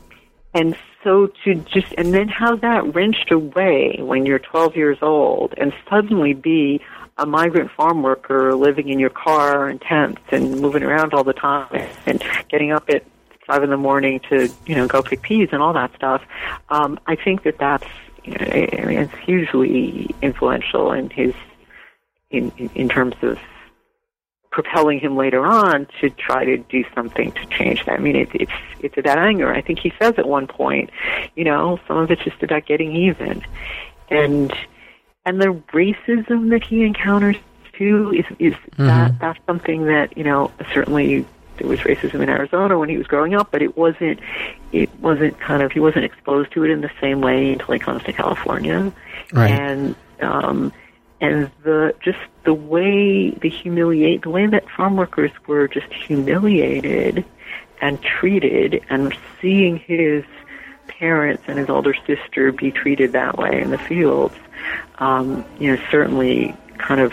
[0.55, 5.55] and so to just and then have that wrenched away when you're 12 years old
[5.57, 6.81] and suddenly be
[7.19, 11.33] a migrant farm worker living in your car and tents and moving around all the
[11.33, 11.69] time
[12.07, 13.05] and getting up at
[13.47, 16.23] five in the morning to you know go pick peas and all that stuff.
[16.69, 17.87] Um, I think that that's
[18.25, 21.35] you know, it's hugely influential in his
[22.31, 23.39] in in terms of
[24.51, 27.99] propelling him later on to try to do something to change that.
[27.99, 29.53] I mean, it, it's it's that anger.
[29.53, 30.91] I think he says at one point,
[31.37, 33.43] you know, some of it's just about getting even,
[34.11, 34.53] and
[35.29, 37.37] and the racism that he encounters
[37.75, 38.87] too is is mm-hmm.
[38.87, 41.27] that that's something that you know certainly
[41.59, 44.21] there was racism in Arizona when he was growing up, but it wasn't
[44.73, 47.79] it wasn't kind of he wasn't exposed to it in the same way until he
[47.79, 48.91] comes to California,
[49.33, 49.51] right.
[49.51, 50.73] and um,
[51.21, 57.23] and the just the way the humiliate the way that farm workers were just humiliated
[57.83, 60.25] and treated, and seeing his
[60.87, 64.35] parents and his older sister be treated that way in the fields
[64.99, 67.13] um, you know, certainly kind of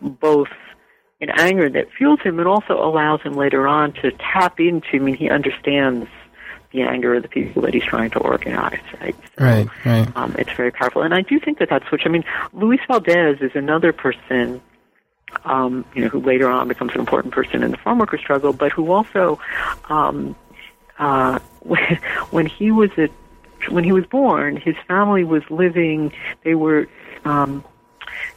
[0.00, 0.48] both
[1.20, 4.98] an anger that fuels him and also allows him later on to tap into, I
[4.98, 6.08] mean, he understands
[6.72, 9.16] the anger of the people that he's trying to organize, right?
[9.36, 10.16] So, right, right.
[10.16, 11.02] Um, it's very powerful.
[11.02, 14.60] And I do think that that's which, I mean, Luis Valdez is another person,
[15.44, 18.52] um, you know, who later on becomes an important person in the farm worker struggle,
[18.52, 19.40] but who also,
[19.88, 20.36] um,
[20.98, 21.98] uh, when,
[22.30, 23.08] when he was a,
[23.68, 26.12] when he was born, his family was living,
[26.44, 26.88] they were,
[27.24, 27.64] um,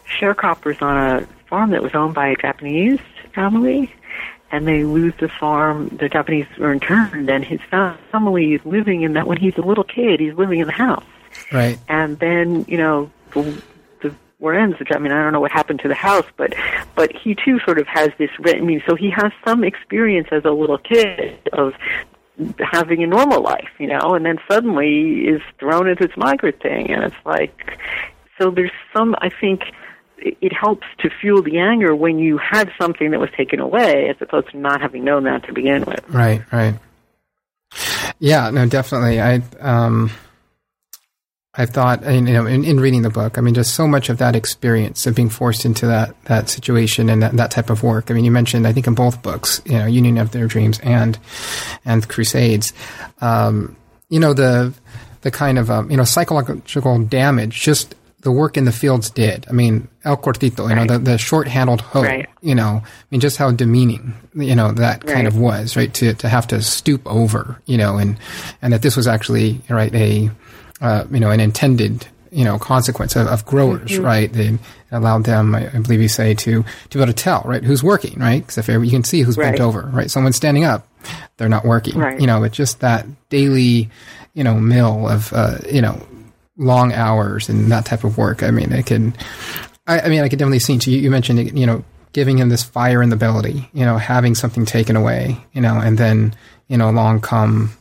[0.08, 3.00] sharecroppers on a farm that was owned by a Japanese
[3.34, 3.94] family,
[4.52, 5.90] and they lose the farm.
[5.90, 9.28] The Japanese are interned, and his family is living in that.
[9.28, 11.06] When he's a little kid, he's living in the house.
[11.52, 11.80] Right.
[11.88, 13.64] And then you know the,
[14.02, 14.78] the war ends.
[14.80, 16.54] Which I mean, I don't know what happened to the house, but
[16.96, 18.30] but he too sort of has this.
[18.46, 21.74] I mean, so he has some experience as a little kid of
[22.60, 26.92] having a normal life, you know, and then suddenly is thrown into this migrant thing,
[26.92, 27.80] and it's like,
[28.40, 29.62] so there's some, I think,
[30.18, 34.16] it helps to fuel the anger when you had something that was taken away as
[34.22, 36.04] opposed to not having known that to begin with.
[36.10, 36.76] Right, right.
[38.20, 39.20] Yeah, no, definitely.
[39.20, 40.12] I um
[41.56, 44.18] I thought, you know, in, in reading the book, I mean, just so much of
[44.18, 48.10] that experience of being forced into that, that situation and that, that type of work.
[48.10, 50.80] I mean, you mentioned, I think in both books, you know, Union of Their Dreams
[50.80, 51.20] and,
[51.86, 52.74] and Crusades,
[53.22, 53.76] um,
[54.10, 54.74] you know, the,
[55.22, 59.46] the kind of, um, you know, psychological damage just the work in the fields did.
[59.48, 60.88] I mean, El Cortito, you right.
[60.88, 62.28] know, the, the short handled hoe, right.
[62.42, 65.14] you know, I mean, just how demeaning, you know, that right.
[65.14, 65.94] kind of was, right?
[65.96, 68.18] To, to have to stoop over, you know, and,
[68.62, 70.32] and that this was actually, right, a,
[70.82, 74.04] uh, you know, an intended, you know, consequence of, of growers, mm-hmm.
[74.04, 74.32] right?
[74.32, 74.58] They
[74.92, 77.84] allowed them, I, I, believe you say, to, to be able to tell, right, who's
[77.84, 78.46] working, right?
[78.46, 80.10] Because if you can see who's bent over, right?
[80.10, 80.88] Someone's standing up,
[81.38, 82.20] they're not working, right.
[82.20, 83.90] you know, it's just that daily,
[84.34, 86.02] you know, mill of, uh, you know,
[86.58, 88.44] long hours and that type of work.
[88.44, 89.14] I mean, it can.
[89.88, 90.76] I, I mean, I could definitely see.
[90.92, 93.70] You, you mentioned, you know, giving him this fire in the belly.
[93.74, 95.38] You know, having something taken away.
[95.54, 96.36] You know, and then
[96.68, 97.72] you know, along come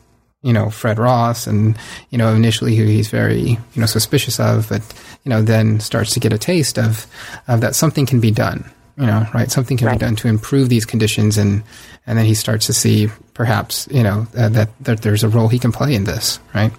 [0.42, 1.76] you know Fred Ross, and
[2.10, 4.82] you know, initially who he's very you know suspicious of, but
[5.24, 7.06] you know, then starts to get a taste of
[7.48, 8.64] of that something can be done.
[8.98, 9.50] You know, right?
[9.50, 9.98] Something can right.
[9.98, 11.62] be done to improve these conditions, and
[12.06, 15.48] and then he starts to see perhaps you know uh, that that there's a role
[15.48, 16.72] he can play in this, right?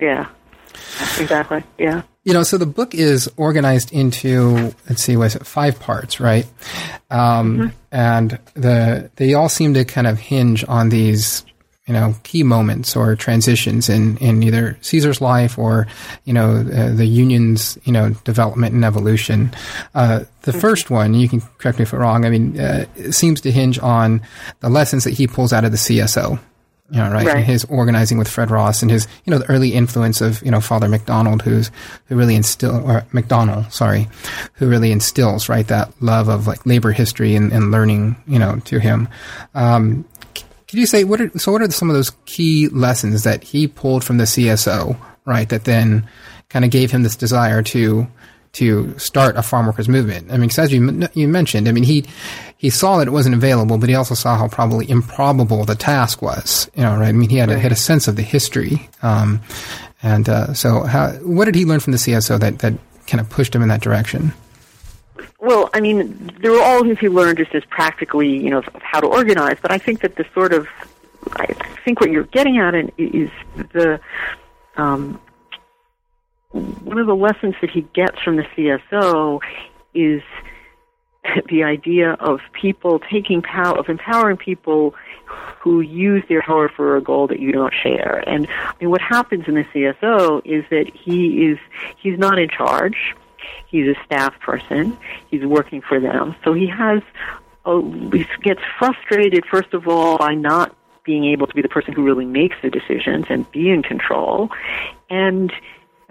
[0.00, 0.28] Yeah,
[1.18, 1.62] Exactly.
[1.78, 2.02] Yeah.
[2.24, 6.46] You know, so the book is organized into let's see, was it five parts, right?
[7.10, 7.68] Um, mm-hmm.
[7.90, 11.44] And the they all seem to kind of hinge on these
[11.88, 15.88] you know key moments or transitions in in either Cesar's life or
[16.24, 19.50] you know uh, the union's you know development and evolution.
[19.94, 22.24] Uh, the first one, you can correct me if I'm wrong.
[22.24, 24.22] I mean, uh, seems to hinge on
[24.60, 26.38] the lessons that he pulls out of the CSO
[26.90, 27.26] you know, right?
[27.26, 27.44] right.
[27.44, 30.60] his organizing with Fred Ross and his, you know, the early influence of, you know,
[30.60, 31.70] Father McDonald, who's,
[32.06, 34.08] who really instill, or McDonnell, sorry,
[34.54, 38.58] who really instills, right, that love of like labor history and, and learning, you know,
[38.64, 39.06] to him.
[39.54, 40.06] Um,
[40.68, 43.66] could you say what are, so what are some of those key lessons that he
[43.66, 46.06] pulled from the CSO, right, that then
[46.50, 48.06] kind of gave him this desire to,
[48.52, 50.30] to start a farm workers movement.
[50.30, 52.04] I mean, as you, you mentioned, I mean, he,
[52.58, 56.20] he saw that it wasn't available, but he also saw how probably improbable the task
[56.20, 57.08] was, you know, right?
[57.08, 58.88] I mean, he had, a, had a sense of the history.
[59.02, 59.40] Um,
[60.02, 62.74] and, uh, so how, what did he learn from the CSO that, that
[63.06, 64.32] kind of pushed him in that direction?
[65.40, 69.00] Well, I mean, there were all things he learned just as practically, you know, how
[69.00, 70.66] to organize, but I think that the sort of,
[71.32, 71.46] I
[71.84, 73.30] think what you're getting at is
[73.72, 74.00] the,
[74.76, 75.20] um,
[76.50, 79.40] one of the lessons that he gets from the CSO
[79.94, 80.22] is
[81.48, 84.94] the idea of people taking power, of empowering people
[85.60, 88.22] who use their power for a goal that you don't share.
[88.26, 91.58] And I mean, what happens in the CSO is that he is,
[91.96, 93.14] he's not in charge.
[93.66, 94.96] He's a staff person.
[95.30, 96.34] He's working for them.
[96.44, 97.02] So he has,
[97.64, 97.80] a,
[98.12, 100.74] he gets frustrated, first of all, by not
[101.04, 104.50] being able to be the person who really makes the decisions and be in control.
[105.08, 105.52] And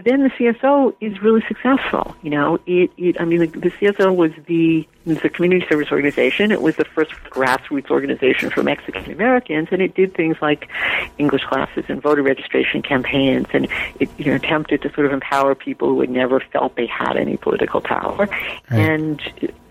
[0.04, 2.16] then the CSO is really successful.
[2.22, 5.92] You know, it, it I mean, the, the CSO was the was a community service
[5.92, 6.52] organization.
[6.52, 10.70] It was the first grassroots organization for Mexican Americans, and it did things like
[11.18, 13.68] English classes and voter registration campaigns, and
[14.00, 17.18] it you know attempted to sort of empower people who had never felt they had
[17.18, 18.62] any political power, right.
[18.70, 19.22] and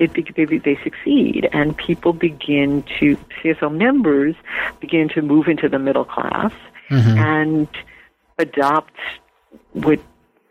[0.01, 4.35] it, it they, they succeed, and people begin to CSO members
[4.81, 6.53] begin to move into the middle class
[6.91, 7.17] mm-hmm.
[7.17, 7.69] and
[8.39, 8.97] adopt
[9.73, 10.01] what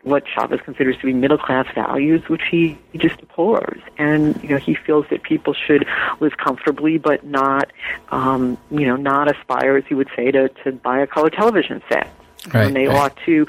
[0.06, 3.80] what Chavez considers to be middle class values, which he, he just abhors.
[3.98, 5.84] And you know, he feels that people should
[6.20, 7.72] live comfortably, but not,
[8.10, 11.82] um, you know, not aspire, as he would say, to to buy a color television
[11.88, 12.08] set.
[12.54, 12.96] Right, and they right.
[12.96, 13.46] ought to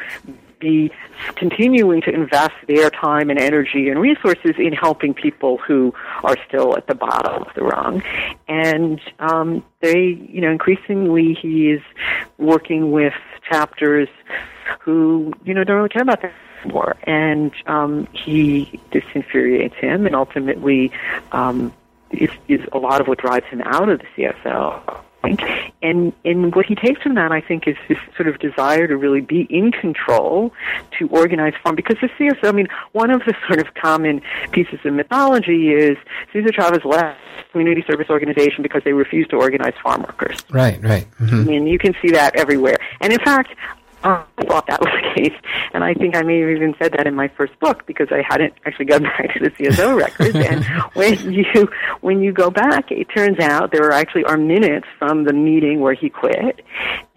[0.60, 0.92] be
[1.36, 5.94] continuing to invest their time and energy and resources in helping people who
[6.24, 8.02] are still at the bottom of the rung.
[8.48, 10.00] And um, they,
[10.32, 11.82] you know, increasingly he is
[12.40, 13.14] working with
[13.48, 14.10] chapters
[14.80, 16.34] who, you know, don't really care about that
[16.64, 16.96] anymore.
[17.04, 20.92] And um, he, this infuriates him and ultimately
[21.32, 21.74] um,
[22.12, 25.04] is, is a lot of what drives him out of the CSO.
[25.82, 28.96] And and what he takes from that, I think, is this sort of desire to
[28.96, 30.54] really be in control,
[30.98, 31.76] to organize farm.
[31.76, 35.98] Because the CSO, I mean, one of the sort of common pieces of mythology is
[36.32, 37.20] Cesar Chavez left
[37.52, 40.44] community service organization because they refused to organize farm workers.
[40.50, 41.08] Right, right.
[41.20, 41.36] Mm-hmm.
[41.36, 42.78] I mean, you can see that everywhere.
[43.02, 43.56] And in fact,
[44.10, 45.38] Ah, I thought that was the case,
[45.74, 48.24] and I think I may have even said that in my first book because I
[48.26, 50.34] hadn't actually gone back to the CSO records.
[50.34, 51.68] and when you
[52.00, 55.94] when you go back, it turns out there actually are minutes from the meeting where
[55.94, 56.64] he quit,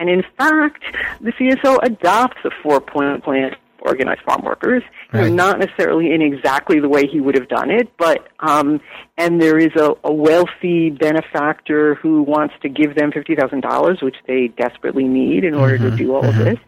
[0.01, 0.83] and in fact,
[1.21, 4.83] the CSO adopts a four point plan organized farm workers.
[5.13, 5.25] Right.
[5.25, 8.81] You know, not necessarily in exactly the way he would have done it, but um,
[9.17, 14.01] and there is a, a wealthy benefactor who wants to give them fifty thousand dollars,
[14.03, 15.91] which they desperately need in order mm-hmm.
[15.91, 16.39] to do all mm-hmm.
[16.39, 16.59] of this.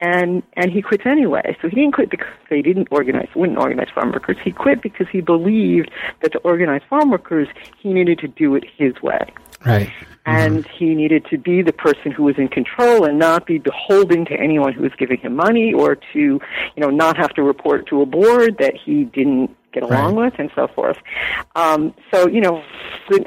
[0.00, 1.56] And and he quits anyway.
[1.62, 4.36] So he didn't quit because they didn't organize, wouldn't organize farm workers.
[4.42, 5.90] He quit because he believed
[6.22, 7.48] that to organize farm workers,
[7.78, 9.32] he needed to do it his way.
[9.64, 9.92] Right.
[10.24, 10.76] And mm-hmm.
[10.76, 14.34] he needed to be the person who was in control and not be beholden to
[14.34, 16.40] anyone who was giving him money or to, you
[16.76, 20.30] know, not have to report to a board that he didn't get along right.
[20.30, 20.98] with and so forth.
[21.56, 22.62] Um, so, you know,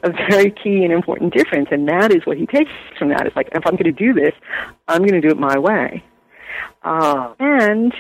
[0.03, 3.25] a very key and important difference, and that is what he takes from that.
[3.27, 4.33] It's like, if I'm going to do this,
[4.87, 6.03] I'm going to do it my way.
[6.83, 7.93] Uh, and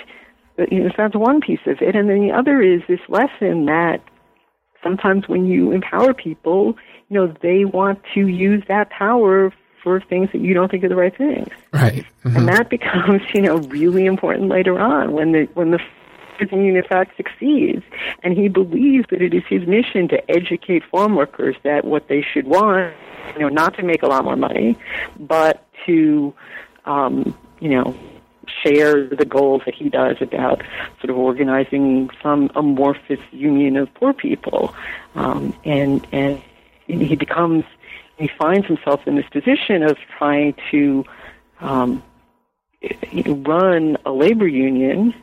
[0.57, 1.95] you know, that's one piece of it.
[1.95, 4.01] And then the other is this lesson that
[4.83, 6.75] sometimes when you empower people,
[7.09, 9.53] you know, they want to use that power
[9.83, 11.49] for things that you don't think are the right things.
[11.71, 12.05] Right.
[12.23, 12.37] Mm-hmm.
[12.37, 15.79] And that becomes, you know, really important later on when the when the
[16.51, 17.81] union in fact succeeds
[18.21, 22.21] and he believes that it is his mission to educate farm workers that what they
[22.21, 22.93] should want,
[23.35, 24.77] you know, not to make a lot more money,
[25.17, 26.33] but to
[26.85, 27.95] um, you know,
[28.63, 30.61] share the goals that he does about
[30.99, 34.73] sort of organizing some amorphous union of poor people.
[35.15, 36.41] Um, and, and
[36.87, 37.63] he becomes,
[38.17, 41.05] he finds himself in this position of trying to
[41.59, 42.03] um,
[43.25, 45.13] run a labor union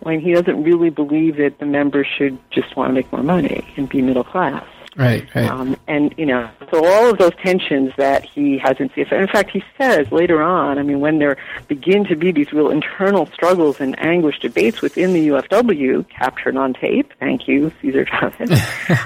[0.00, 3.66] when he doesn't really believe that the members should just want to make more money
[3.76, 4.64] and be middle class.
[4.96, 5.50] Right, right.
[5.50, 9.26] Um, and, you know, so all of those tensions that he has in CSO, in
[9.26, 11.36] fact, he says later on, I mean, when there
[11.66, 16.74] begin to be these real internal struggles and anguished debates within the UFW, captured on
[16.74, 18.52] tape, thank you, Cesar Chavez,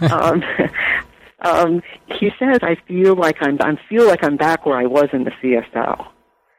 [0.12, 0.44] um,
[1.41, 5.09] um, he says, I feel like I'm, I feel like I'm back where I was
[5.12, 6.09] in the CSO.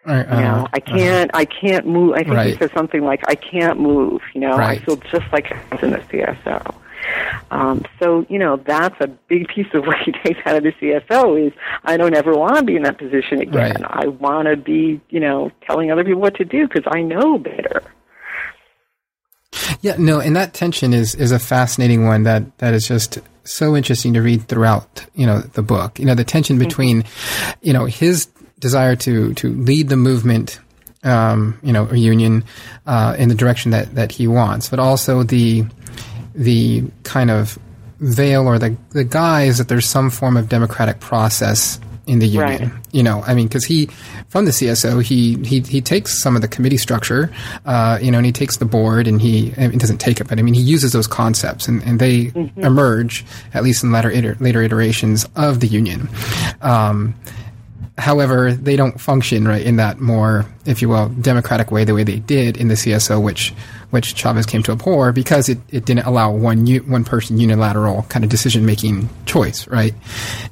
[0.05, 0.95] Right, uh, you know, I uh-huh.
[0.97, 2.13] can't, uh, I can't move.
[2.13, 2.53] I think right.
[2.53, 4.81] he says something like, "I can't move." You know, right.
[4.81, 6.75] I feel just like I was in the CSO.
[7.51, 10.71] Um, so, you know, that's a big piece of what he takes out of the
[10.73, 11.53] CSO is
[11.83, 13.83] I don't ever want to be in that position again.
[13.85, 17.37] I want to be, you know, telling other people what to do because I know
[17.37, 17.83] better.
[19.81, 23.19] Yeah, no, and that tension is is a fascinating one that that is just
[23.51, 25.99] so interesting to read throughout, you know, the book.
[25.99, 26.67] You know, the tension mm-hmm.
[26.67, 27.03] between,
[27.61, 28.27] you know, his
[28.59, 30.59] desire to to lead the movement
[31.03, 32.43] um, you know, a union
[32.85, 35.63] uh, in the direction that, that he wants, but also the
[36.35, 37.57] the kind of
[37.99, 41.79] veil or the the guise that there's some form of democratic process
[42.09, 42.69] in the union.
[42.69, 42.71] Right.
[42.91, 43.85] You know, I mean, because he
[44.27, 47.31] from the CSO, he he he takes some of the committee structure,
[47.65, 50.27] uh, you know, and he takes the board, and he I mean, doesn't take it,
[50.27, 52.65] but I mean, he uses those concepts, and, and they mm-hmm.
[52.65, 56.09] emerge at least in later iter- later iterations of the union.
[56.61, 57.15] Um,
[57.99, 62.05] However, they don't function right in that more, if you will, democratic way the way
[62.05, 63.53] they did in the CSO, which
[63.89, 68.23] which Chavez came to abhor because it, it didn't allow one one person unilateral kind
[68.23, 69.93] of decision making choice, right?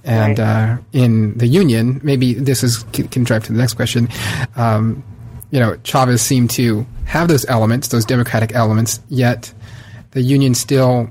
[0.04, 0.48] And right.
[0.48, 4.10] Uh, in the union, maybe this is can, can drive to the next question.
[4.56, 5.04] Um,
[5.52, 9.54] you know, Chavez seemed to have those elements, those democratic elements, yet
[10.12, 11.10] the union still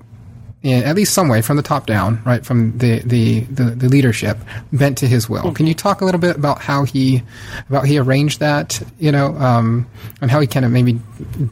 [0.67, 3.89] in at least some way from the top down, right, from the the, the, the
[3.89, 4.37] leadership,
[4.73, 5.43] bent to his will.
[5.43, 5.53] Mm-hmm.
[5.53, 7.23] Can you talk a little bit about how he
[7.69, 9.89] about he arranged that, you know, um,
[10.21, 10.95] and how he kind of maybe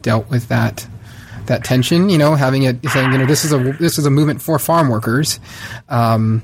[0.01, 0.85] dealt with that
[1.45, 4.11] that tension, you know, having it saying, you know, this is a this is a
[4.11, 5.39] movement for farm workers,
[5.87, 6.43] um,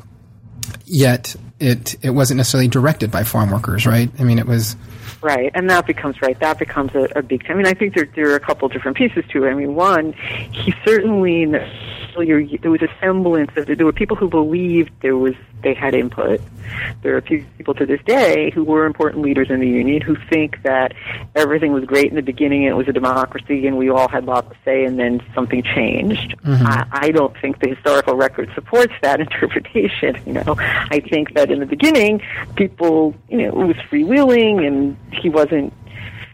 [0.85, 4.09] yet it it wasn't necessarily directed by farm workers, right?
[4.17, 4.77] I mean, it was
[5.21, 6.39] Right, and that becomes right.
[6.39, 7.45] That becomes a, a big.
[7.47, 9.51] I mean, I think there there are a couple different pieces to it.
[9.51, 11.45] I mean, one, he certainly
[12.11, 15.33] still your, there was a semblance of there were people who believed there was
[15.63, 16.41] they had input.
[17.01, 20.01] There are a few people to this day who were important leaders in the union
[20.01, 20.93] who think that
[21.35, 24.25] everything was great in the beginning, and it was a democracy, and we all had
[24.25, 26.35] lots to say, and then something changed.
[26.43, 26.65] Mm-hmm.
[26.65, 30.17] I, I don't think the historical record supports that interpretation.
[30.25, 32.21] You know, I think that in the beginning,
[32.55, 35.73] people, you know, it was freewheeling, and he wasn't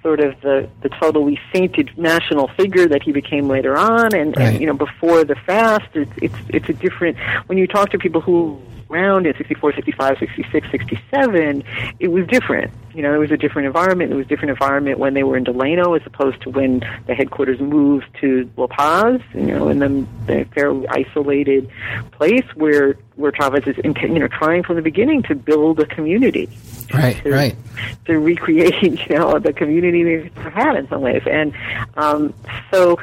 [0.07, 4.53] sort of the, the totally sainted national figure that he became later on and, right.
[4.53, 7.97] and you know before the fast it's it's it's a different when you talk to
[7.97, 8.57] people who
[8.89, 11.63] around in 64, 65, 66, 67,
[11.99, 12.71] it was different.
[12.93, 14.11] You know, it was a different environment.
[14.11, 17.13] It was a different environment when they were in Delano as opposed to when the
[17.13, 21.69] headquarters moved to La Paz, you know, in the, the fairly isolated
[22.11, 26.49] place where, where Chavez is, you know, trying from the beginning to build a community.
[26.93, 27.55] Right, to, right.
[28.05, 31.23] To recreate, you know, the community they had in some ways.
[31.29, 31.53] And
[31.95, 32.33] um,
[32.71, 32.97] so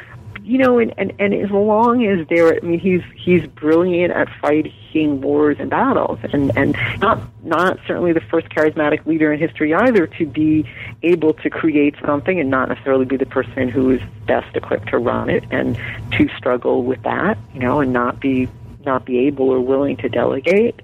[0.45, 4.29] you know, and, and, and as long as there, I mean, he's he's brilliant at
[4.39, 9.73] fighting wars and battles, and and not not certainly the first charismatic leader in history
[9.73, 10.69] either to be
[11.01, 14.99] able to create something and not necessarily be the person who is best equipped to
[14.99, 15.79] run it, and
[16.11, 18.47] to struggle with that, you know, and not be
[18.85, 20.79] not be able or willing to delegate.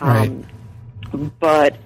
[0.00, 0.28] Right.
[0.28, 1.76] Um, but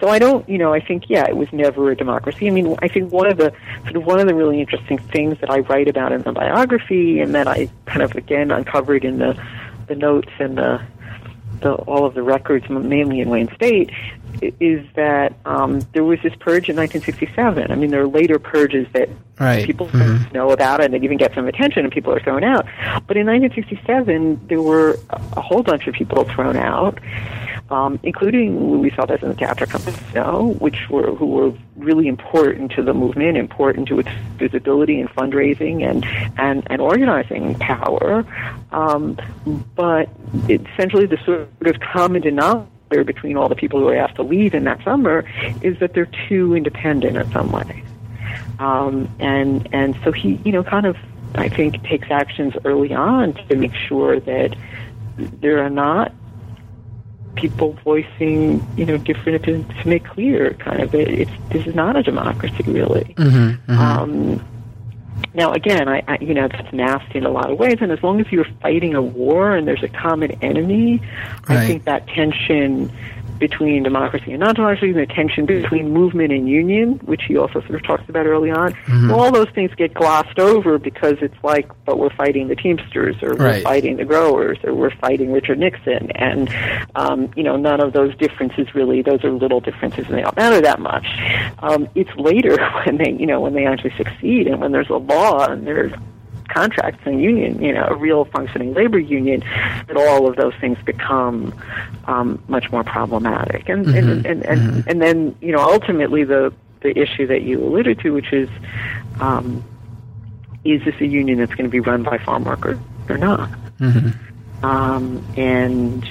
[0.00, 2.46] so I don't, you know, I think yeah, it was never a democracy.
[2.46, 3.52] I mean, I think one of the
[3.84, 7.20] sort of one of the really interesting things that I write about in the biography,
[7.20, 9.40] and that I kind of again uncovered in the
[9.86, 10.82] the notes and the,
[11.60, 13.90] the all of the records, mainly in Wayne State,
[14.60, 17.70] is that um, there was this purge in 1967.
[17.70, 19.08] I mean, there are later purges that
[19.40, 19.64] right.
[19.64, 20.32] people mm-hmm.
[20.34, 22.66] know about and they even get some attention and people are thrown out.
[23.06, 26.98] But in 1967, there were a whole bunch of people thrown out
[27.70, 29.96] um, including Luis Valdez and the Theatre Company,
[30.58, 35.88] which were who were really important to the movement, important to its visibility and fundraising
[35.88, 36.04] and
[36.38, 38.24] and, and organizing power.
[38.72, 39.18] Um,
[39.74, 40.08] but
[40.48, 44.54] essentially, the sort of common denominator between all the people who were asked to leave
[44.54, 45.24] in that summer
[45.62, 47.82] is that they're too independent in some way.
[48.58, 50.96] Um, and and so he, you know, kind of,
[51.34, 54.56] I think, takes actions early on to make sure that
[55.18, 56.12] there are not
[57.36, 61.74] people voicing, you know, different opinions to make clear, kind of, it, it's this is
[61.74, 63.14] not a democracy, really.
[63.16, 63.78] Mm-hmm, mm-hmm.
[63.78, 64.44] Um,
[65.34, 68.02] now, again, I, I, you know, that's nasty in a lot of ways, and as
[68.02, 71.00] long as you're fighting a war and there's a common enemy,
[71.48, 71.58] right.
[71.58, 72.90] I think that tension
[73.38, 77.82] between democracy and non-democracy, the tension between movement and union, which he also sort of
[77.84, 78.72] talks about early on.
[78.72, 79.12] Mm-hmm.
[79.12, 83.34] All those things get glossed over because it's like, but we're fighting the Teamsters, or
[83.34, 86.52] we're fighting the growers, or we're fighting Richard Nixon, and
[86.94, 89.02] um, you know, none of those differences really.
[89.02, 91.06] Those are little differences, and they don't matter that much.
[91.60, 92.56] Um, it's later
[92.86, 95.92] when they, you know, when they actually succeed, and when there's a law and there's
[96.48, 99.40] contracts and union, you know, a real functioning labor union,
[99.86, 101.54] that all of those things become
[102.06, 103.68] um, much more problematic.
[103.68, 103.96] And mm-hmm.
[103.96, 104.90] and and, and, mm-hmm.
[104.90, 108.48] and then you know ultimately the the issue that you alluded to, which is
[109.20, 109.64] um,
[110.64, 112.78] is this a union that's going to be run by farm workers
[113.08, 113.50] or not?
[113.78, 114.64] Mm-hmm.
[114.64, 116.08] Um, and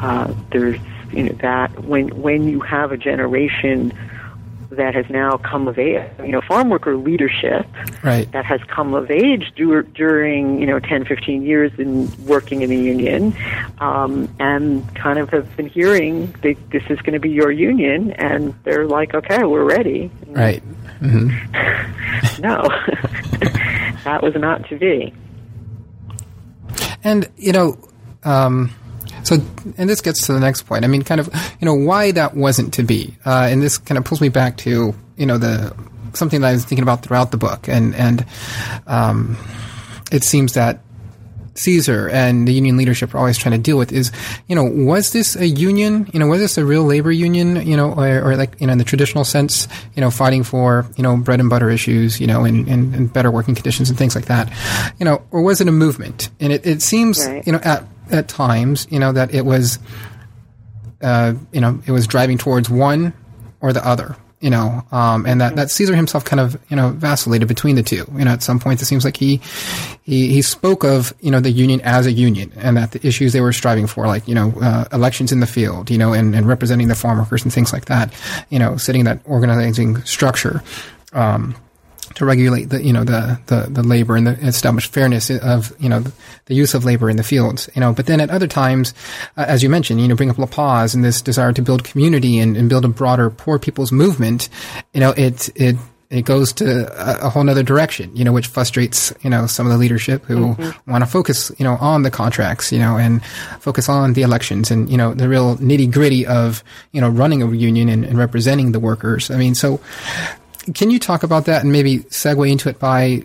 [0.00, 0.80] uh, there's
[1.12, 3.92] you know that when when you have a generation
[4.76, 7.66] that has now come of age, you know, farm worker leadership
[8.02, 8.30] right.
[8.32, 12.70] that has come of age dur- during, you know, 10, 15 years in working in
[12.70, 13.36] the union,
[13.78, 18.12] um, and kind of have been hearing that this is going to be your union,
[18.12, 20.10] and they're like, okay, we're ready.
[20.26, 20.62] Right.
[21.00, 21.28] Mm-hmm.
[22.42, 22.62] no,
[24.04, 25.12] that was not to be.
[27.04, 27.76] And, you know,
[28.22, 28.74] um,
[29.22, 29.36] so,
[29.76, 30.84] and this gets to the next point.
[30.84, 31.28] I mean, kind of,
[31.60, 33.16] you know, why that wasn't to be.
[33.24, 35.74] Uh, and this kind of pulls me back to, you know, the
[36.14, 37.68] something that I was thinking about throughout the book.
[37.68, 38.26] And, and
[38.86, 39.36] um,
[40.10, 40.80] it seems that
[41.54, 44.10] Cesar and the union leadership are always trying to deal with is,
[44.48, 46.08] you know, was this a union?
[46.12, 47.66] You know, was this a real labor union?
[47.66, 50.86] You know, or, or like, you know, in the traditional sense, you know, fighting for,
[50.96, 53.98] you know, bread and butter issues, you know, and, and, and better working conditions and
[53.98, 54.50] things like that,
[54.98, 56.30] you know, or was it a movement?
[56.40, 57.46] And it, it seems, right.
[57.46, 59.78] you know, at at times, you know, that it was,
[61.02, 63.12] uh, you know, it was driving towards one
[63.60, 66.90] or the other, you know, um, and that, that Cesar himself kind of, you know,
[66.90, 68.04] vacillated between the two.
[68.14, 69.40] You know, at some points it seems like he,
[70.02, 73.32] he, he spoke of, you know, the union as a union and that the issues
[73.32, 76.34] they were striving for, like, you know, uh, elections in the field, you know, and,
[76.34, 78.12] and representing the farm workers and things like that,
[78.50, 80.62] you know, setting that organizing structure,
[81.12, 81.54] um,
[82.14, 85.88] to regulate the you know the, the, the labor and the establish fairness of you
[85.88, 86.02] know
[86.46, 88.92] the use of labor in the fields you know but then at other times
[89.36, 91.84] uh, as you mentioned you know bring up La Paz and this desire to build
[91.84, 94.48] community and, and build a broader poor people's movement
[94.92, 95.76] you know it it
[96.12, 99.66] it goes to a, a whole other direction, you know, which frustrates, you know, some
[99.66, 100.90] of the leadership who mm-hmm.
[100.90, 103.24] want to focus, you know, on the contracts, you know, and
[103.60, 107.42] focus on the elections and, you know, the real nitty gritty of, you know, running
[107.42, 109.30] a union and, and representing the workers.
[109.30, 109.80] I mean, so
[110.74, 113.24] can you talk about that and maybe segue into it by,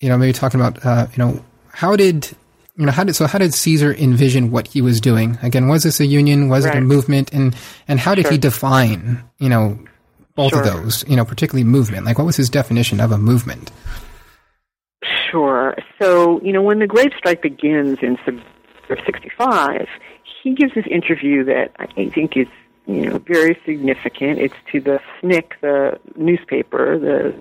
[0.00, 2.28] you know, maybe talking about, uh, you know, how did,
[2.76, 5.38] you know, how did, so how did Cesar envision what he was doing?
[5.42, 6.48] Again, was this a union?
[6.48, 6.76] Was right.
[6.76, 7.32] it a movement?
[7.32, 7.54] And,
[7.86, 8.32] and how did sure.
[8.32, 9.78] he define, you know,
[10.34, 10.60] both sure.
[10.60, 12.06] of those, you know, particularly movement?
[12.06, 13.70] Like, what was his definition of a movement?
[15.30, 15.76] Sure.
[16.00, 18.16] So, you know, when the Great Strike begins in
[18.88, 19.86] 65,
[20.42, 22.46] he gives this interview that I think is,
[22.88, 24.38] you know, very significant.
[24.38, 27.34] It's to the SNCC, the newspaper, the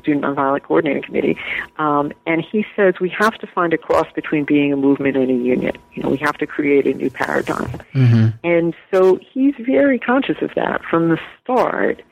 [0.00, 1.38] Student Nonviolent Coordinating Committee,
[1.78, 5.30] um, and he says we have to find a cross between being a movement and
[5.30, 5.74] a union.
[5.94, 7.80] You know, we have to create a new paradigm.
[7.94, 8.28] Mm-hmm.
[8.44, 12.02] And so he's very conscious of that from the start.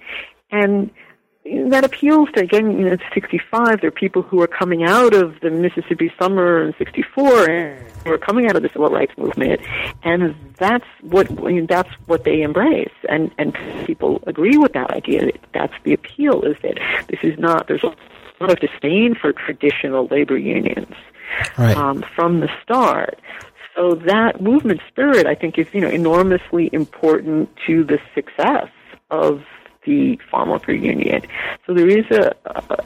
[0.51, 0.91] And
[1.70, 3.80] that appeals to again, you know, 65.
[3.80, 8.12] There are people who are coming out of the Mississippi Summer in '64 and who
[8.12, 9.61] are coming out of the civil rights movement,
[10.03, 14.90] and that's what I mean, that's what they embrace, and and people agree with that
[14.90, 15.30] idea.
[15.53, 16.78] That's the appeal is that
[17.09, 17.94] this is not there's a
[18.40, 20.94] lot of disdain for traditional labor unions
[21.57, 21.76] right.
[21.76, 23.20] um, from the start.
[23.76, 28.68] So that movement spirit, I think, is you know enormously important to the success
[29.11, 29.42] of
[29.89, 31.22] the farm worker union.
[31.66, 32.34] So there is a,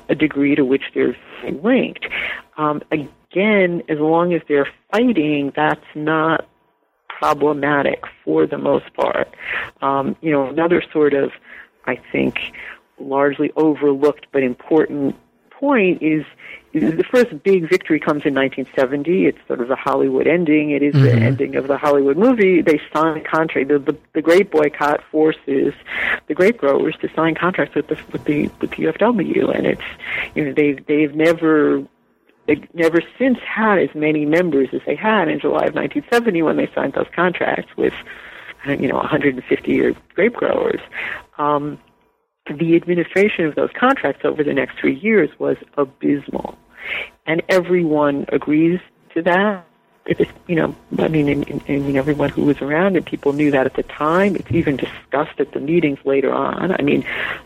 [0.09, 1.17] a degree to which they're
[1.51, 2.07] linked.
[2.57, 6.47] Um, again, as long as they're fighting, that's not
[7.09, 9.29] problematic for the most part.
[9.81, 11.33] Um, you know, another sort of,
[11.87, 12.39] I think,
[12.99, 15.17] largely overlooked but important
[15.51, 16.25] point is
[16.73, 19.27] the first big victory comes in 1970.
[19.27, 20.71] It's sort of the Hollywood ending.
[20.71, 21.05] It is mm-hmm.
[21.05, 22.63] the ending of the Hollywood movie.
[22.63, 23.69] They sign a contract.
[23.69, 25.75] The, the, the grape boycott forces
[26.29, 29.83] the grape growers to sign contracts with the with the with the UFW, and it's
[30.35, 31.85] you know they they've never
[32.47, 36.57] they never since had as many members as they had in July of 1970 when
[36.57, 37.95] they signed those contracts with
[38.67, 40.81] you know 150 grape growers.
[41.39, 41.79] Um,
[42.47, 46.59] the administration of those contracts over the next three years was abysmal.
[47.27, 48.81] And everyone agrees
[49.15, 49.67] to that.
[50.05, 53.53] It's, you know, I mean, and, and, mean, everyone who was around and people knew
[53.53, 54.35] that at the time.
[54.35, 56.73] It's even discussed at the meetings later on.
[56.73, 57.05] I mean,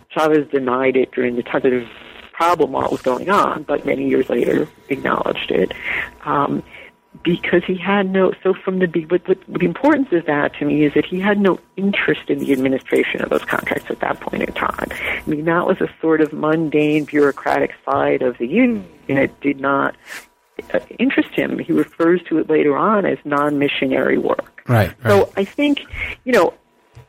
[0.09, 1.87] Chavez denied it during the time that the
[2.33, 5.73] problem while it was going on, but many years later acknowledged it.
[6.25, 6.63] Um,
[7.23, 10.85] because he had no so from the but, but the importance of that to me
[10.85, 14.43] is that he had no interest in the administration of those contracts at that point
[14.43, 14.89] in time.
[14.91, 19.61] I mean that was a sort of mundane bureaucratic side of the union it did
[19.61, 19.95] not
[20.73, 21.59] uh, interest him.
[21.59, 24.63] He refers to it later on as non-missionary work.
[24.67, 24.93] Right.
[25.05, 25.11] right.
[25.11, 25.81] So I think
[26.25, 26.55] you know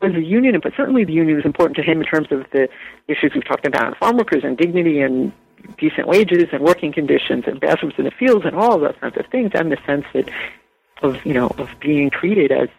[0.02, 2.70] as a union, but certainly the union was important to him in terms of the
[3.08, 5.32] issues we've talked about, farm workers and dignity and
[5.78, 9.26] decent wages and working conditions and bathrooms in the fields and all those kinds of
[9.28, 10.30] things, and the sense that
[11.02, 12.70] of you know of being treated as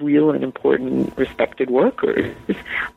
[0.00, 2.34] real and important respected workers.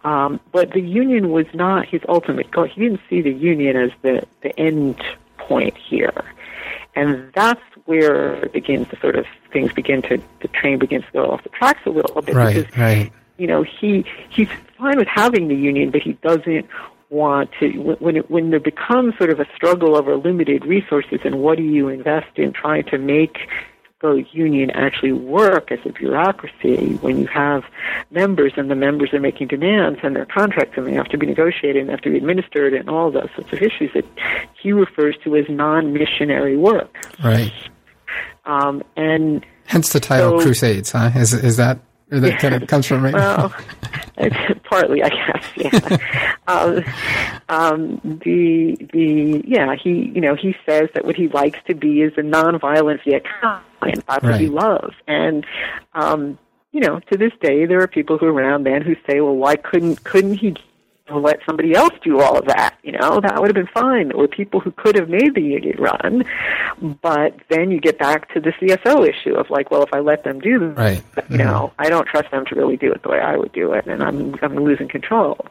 [0.03, 2.65] Um, but the union was not his ultimate goal.
[2.65, 5.01] He didn't see the union as the, the end
[5.37, 6.23] point here.
[6.95, 11.11] And that's where it begins to sort of things begin to the train begins to
[11.11, 13.11] go off the tracks a little bit right, because right.
[13.37, 14.47] you know he he's
[14.77, 16.65] fine with having the union, but he doesn't
[17.09, 21.39] want to when it, when there becomes sort of a struggle over limited resources and
[21.39, 23.47] what do you invest in trying to make
[24.01, 27.63] the union actually work as a bureaucracy when you have
[28.11, 31.25] members and the members are making demands and their contracts and they have to be
[31.25, 34.05] negotiated and have to be administered and all those sorts of issues that
[34.61, 36.95] he refers to as non-missionary work.
[37.23, 37.53] Right.
[38.45, 41.11] Um, and hence the title so, Crusades, huh?
[41.15, 41.79] Is is that
[42.11, 43.53] or that kind of comes from right well,
[44.63, 45.45] partly, I guess.
[45.55, 46.33] Yeah.
[46.47, 46.83] um,
[47.49, 52.01] um, the the yeah, he you know he says that what he likes to be
[52.01, 54.23] is a nonviolent Viet Cong, and that's right.
[54.23, 54.95] what he loves.
[55.07, 55.45] And
[55.93, 56.37] um,
[56.71, 59.35] you know, to this day, there are people who are around then who say, well,
[59.35, 60.55] why couldn't couldn't he
[61.07, 62.77] to let somebody else do all of that.
[62.83, 64.09] You know, that would have been fine.
[64.09, 66.23] There were people who could have made the union run,
[67.01, 70.23] but then you get back to the CSO issue of like, well, if I let
[70.23, 71.03] them do that, right.
[71.15, 71.37] you mm-hmm.
[71.37, 73.85] know, I don't trust them to really do it the way I would do it,
[73.85, 75.45] and I'm I'm losing control.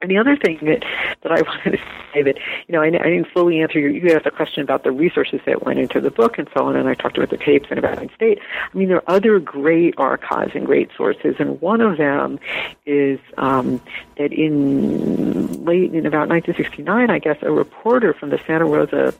[0.00, 0.84] And the other thing that,
[1.22, 1.78] that I wanted to
[2.12, 2.36] say that,
[2.66, 5.40] you know, I, I didn't fully answer your, you asked a question about the resources
[5.46, 7.78] that went into the book and so on, and I talked about the tapes and
[7.78, 8.38] about the State.
[8.72, 12.38] I mean, there are other great archives and great sources, and one of them
[12.86, 13.80] is um,
[14.16, 19.14] that in late, in about 1969, I guess, a reporter from the Santa Rosa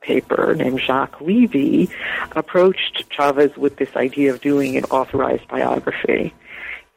[0.00, 1.88] paper named Jacques Levy
[2.32, 6.34] approached Chavez with this idea of doing an authorized biography.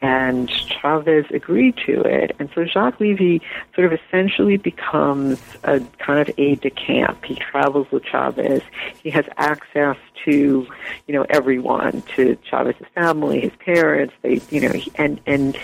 [0.02, 2.36] And Chavez agreed to it.
[2.38, 3.42] And so Jacques Levy
[3.74, 7.24] sort of essentially becomes a kind of aide de camp.
[7.24, 8.62] He travels with Chavez.
[9.02, 10.68] He has access to,
[11.08, 14.14] you know, everyone, to Chavez's family, his parents.
[14.22, 15.58] They, you know, and and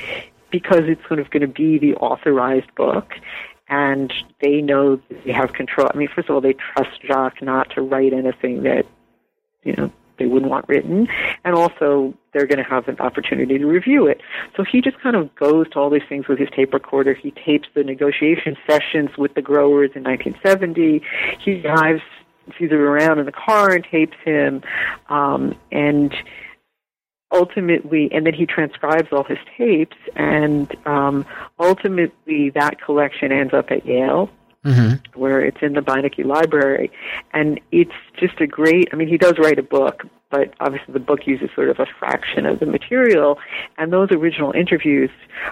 [0.49, 3.13] because it's sort of going to be the authorized book,
[3.67, 5.89] and they know they have control.
[5.93, 8.85] I mean, first of all, they trust Jacques not to write anything that,
[9.63, 9.91] you know,
[10.21, 11.07] they wouldn't want written,
[11.43, 14.21] and also they're going to have an opportunity to review it.
[14.55, 17.13] So he just kind of goes to all these things with his tape recorder.
[17.15, 21.01] He tapes the negotiation sessions with the growers in 1970.
[21.43, 22.01] He drives
[22.57, 24.61] Cesar around in the car and tapes him,
[25.09, 26.13] um, and
[27.31, 31.25] ultimately, and then he transcribes all his tapes, and um,
[31.59, 34.29] ultimately that collection ends up at Yale
[34.65, 35.19] mm-hmm.
[35.19, 36.91] where it's in the Beinecke Library.
[37.33, 40.99] And it's just a great, I mean, he does write a book, but obviously the
[40.99, 43.37] book uses sort of a fraction of the material.
[43.77, 45.09] And those original interviews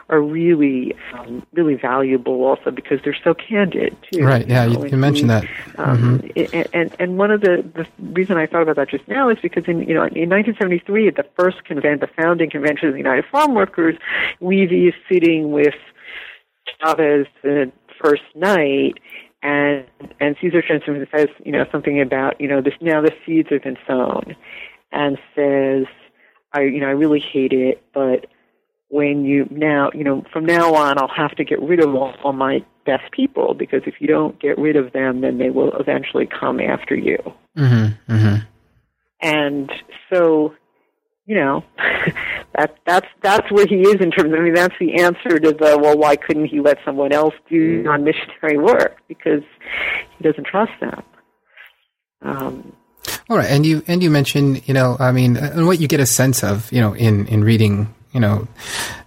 [0.09, 4.23] are really, um, really valuable also because they're so candid, too.
[4.23, 5.43] Right, yeah, you, know, you, mentioned that.
[5.77, 6.69] Um, mm-hmm.
[6.73, 9.65] and, and one of the, the reason I thought about that just now is because
[9.67, 13.25] in, you know, in 1973, at the first convent, the founding convention of the United
[13.31, 13.97] Farm Workers,
[14.39, 15.75] Levy is sitting with
[16.79, 17.71] Chavez, the
[18.01, 18.95] first night,
[19.41, 19.85] and
[20.19, 23.63] and Cesar Trenton says, you know, something about, you know, this now the seeds have
[23.63, 24.35] been sown,
[24.91, 25.85] and says,
[26.53, 28.25] I, you know, I really hate it, but
[28.89, 32.13] when you now, you know, from now on, I'll have to get rid of all,
[32.23, 35.71] all my best people because if you don't get rid of them, then they will
[35.79, 37.17] eventually come after you.
[37.55, 38.35] Mm-hmm, mm-hmm.
[39.21, 39.71] And
[40.11, 40.55] so
[41.29, 41.63] you know,
[42.55, 44.33] that that's that's where he is in terms.
[44.33, 47.35] Of, I mean, that's the answer to the well, why couldn't he let someone else
[47.47, 48.97] do non-missionary work?
[49.07, 49.43] Because
[50.17, 51.03] he doesn't trust them.
[52.23, 52.73] Um,
[53.29, 55.99] all right, and you and you mentioned, you know, I mean, and what you get
[55.99, 58.47] a sense of, you know, in in reading, you know,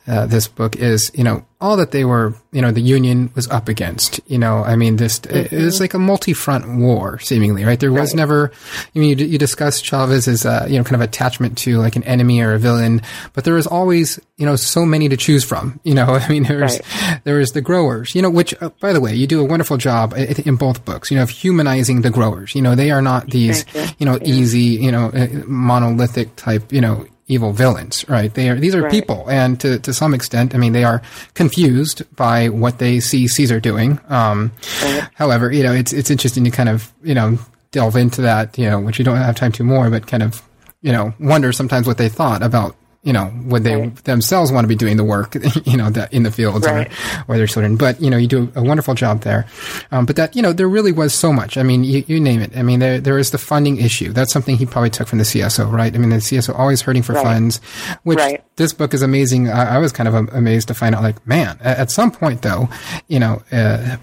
[0.06, 3.48] uh, this book is, you know, all that they were, you know, the Union was
[3.48, 4.20] up against.
[4.26, 5.54] You know, I mean, this mm-hmm.
[5.54, 7.78] it was like a multi-front war, seemingly, right?
[7.78, 8.16] There was right.
[8.16, 8.52] never.
[8.94, 12.02] I mean, you, you discussed Chavez's, uh, you know, kind of attachment to like an
[12.02, 15.80] enemy or a villain, but there was always, you know, so many to choose from.
[15.84, 17.20] You know, I mean, there's right.
[17.24, 19.76] there was the growers, you know, which, uh, by the way, you do a wonderful
[19.76, 21.10] job in both books.
[21.10, 22.54] You know, of humanizing the growers.
[22.54, 23.84] You know, they are not these, you.
[24.00, 24.06] you.
[24.06, 24.34] know, yeah.
[24.34, 28.32] easy, you know, uh, monolithic type, you know, evil villains, right?
[28.32, 28.90] They are these are right.
[28.90, 31.02] people, and to to some extent, I mean, they are
[31.34, 33.98] confused by what they see Cesar doing.
[34.08, 34.52] Um,
[34.82, 35.08] right.
[35.14, 37.38] However, you know, it's it's interesting to kind of you know
[37.70, 40.42] delve into that, you know, which you don't have time to more, but kind of
[40.82, 43.96] you know wonder sometimes what they thought about you know, would they right.
[44.04, 45.34] themselves want to be doing the work,
[45.64, 46.88] you know, that in the fields right.
[47.28, 47.76] or, or their children.
[47.76, 49.46] But, you know, you do a wonderful job there.
[49.90, 51.58] Um, but that, you know, there really was so much.
[51.58, 52.56] I mean, you, you name it.
[52.56, 54.12] I mean, there, there is the funding issue.
[54.12, 55.92] That's something he probably took from the CSO, right?
[55.92, 57.24] I mean, the CSO always hurting for right.
[57.24, 57.60] funds,
[58.04, 58.20] which
[58.54, 59.48] this book is amazing.
[59.48, 62.42] I, I, was kind of amazed to find out, like, man, at, at some point
[62.42, 62.68] though,
[63.08, 63.96] you know, uh,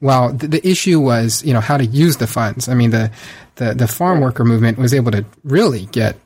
[0.00, 2.68] well, the, the issue was, you know, how to use the funds.
[2.68, 3.10] I mean, the,
[3.56, 6.16] the, the farm worker movement was able to really get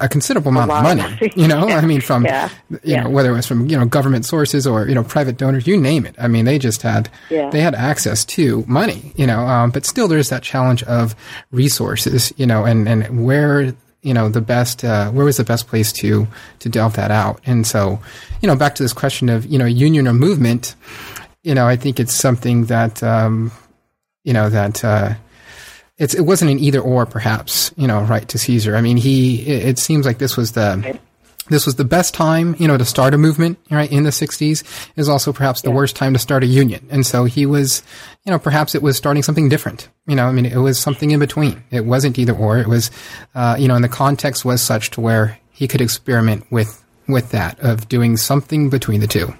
[0.00, 1.32] a, considerable amount of money.
[1.36, 1.76] You know, yeah.
[1.76, 2.48] I mean, from yeah.
[2.70, 3.02] you yeah.
[3.04, 5.76] know whether it was from you know government sources or you know private donors, you
[5.76, 6.14] name it.
[6.18, 9.12] I mean, they just had they had access to money.
[9.16, 11.14] You know, um, but still, there's that challenge of
[11.50, 12.32] resources.
[12.36, 15.92] You know, and and where you know the best uh, where was the best place
[15.94, 16.26] to
[16.60, 17.40] to delve that out.
[17.44, 18.00] And so,
[18.40, 20.74] you know, back to this question of you know union or movement.
[21.42, 23.52] You know, I think it's something that um,
[24.24, 24.84] you know that.
[24.84, 25.14] Uh,
[25.98, 28.76] it's it wasn't an either or perhaps you know right to Cesar.
[28.76, 30.98] I mean he it, it seems like this was the
[31.48, 34.64] this was the best time, you know, to start a movement, right, in the 60s,
[34.96, 35.76] is also perhaps the yeah.
[35.76, 36.86] worst time to start a union.
[36.90, 37.82] And so he was,
[38.24, 39.88] you know, perhaps it was starting something different.
[40.06, 41.62] You know, I mean, it was something in between.
[41.70, 42.58] It wasn't either or.
[42.58, 42.90] It was,
[43.34, 47.30] uh, you know, and the context was such to where he could experiment with, with
[47.30, 49.32] that, of doing something between the two.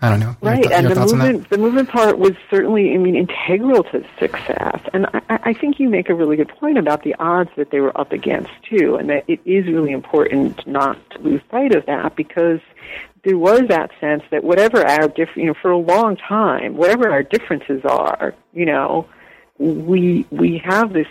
[0.00, 0.36] I don't know.
[0.42, 4.80] Right, th- and the movement, the movement part was certainly, I mean, integral to success.
[4.92, 7.80] And I, I think you make a really good point about the odds that they
[7.80, 11.86] were up against too, and that it is really important not to lose sight of
[11.86, 12.60] that because
[13.24, 17.10] there was that sense that whatever our different, you know, for a long time, whatever
[17.10, 19.08] our differences are, you know,
[19.58, 21.06] we we have this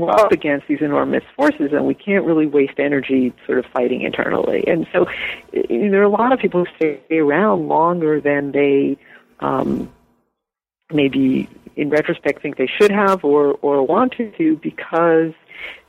[0.00, 4.02] come up against these enormous forces, and we can't really waste energy sort of fighting
[4.02, 4.64] internally.
[4.66, 5.06] And so,
[5.52, 8.98] you know, there are a lot of people who stay around longer than they
[9.40, 9.92] um,
[10.92, 15.32] maybe, in retrospect, think they should have or or wanted to because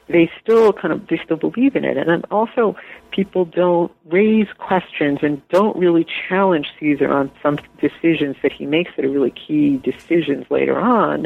[0.07, 2.75] they still kind of they still believe in it and also
[3.11, 8.91] people don't raise questions and don't really challenge Cesar on some decisions that he makes
[8.95, 11.25] that are really key decisions later on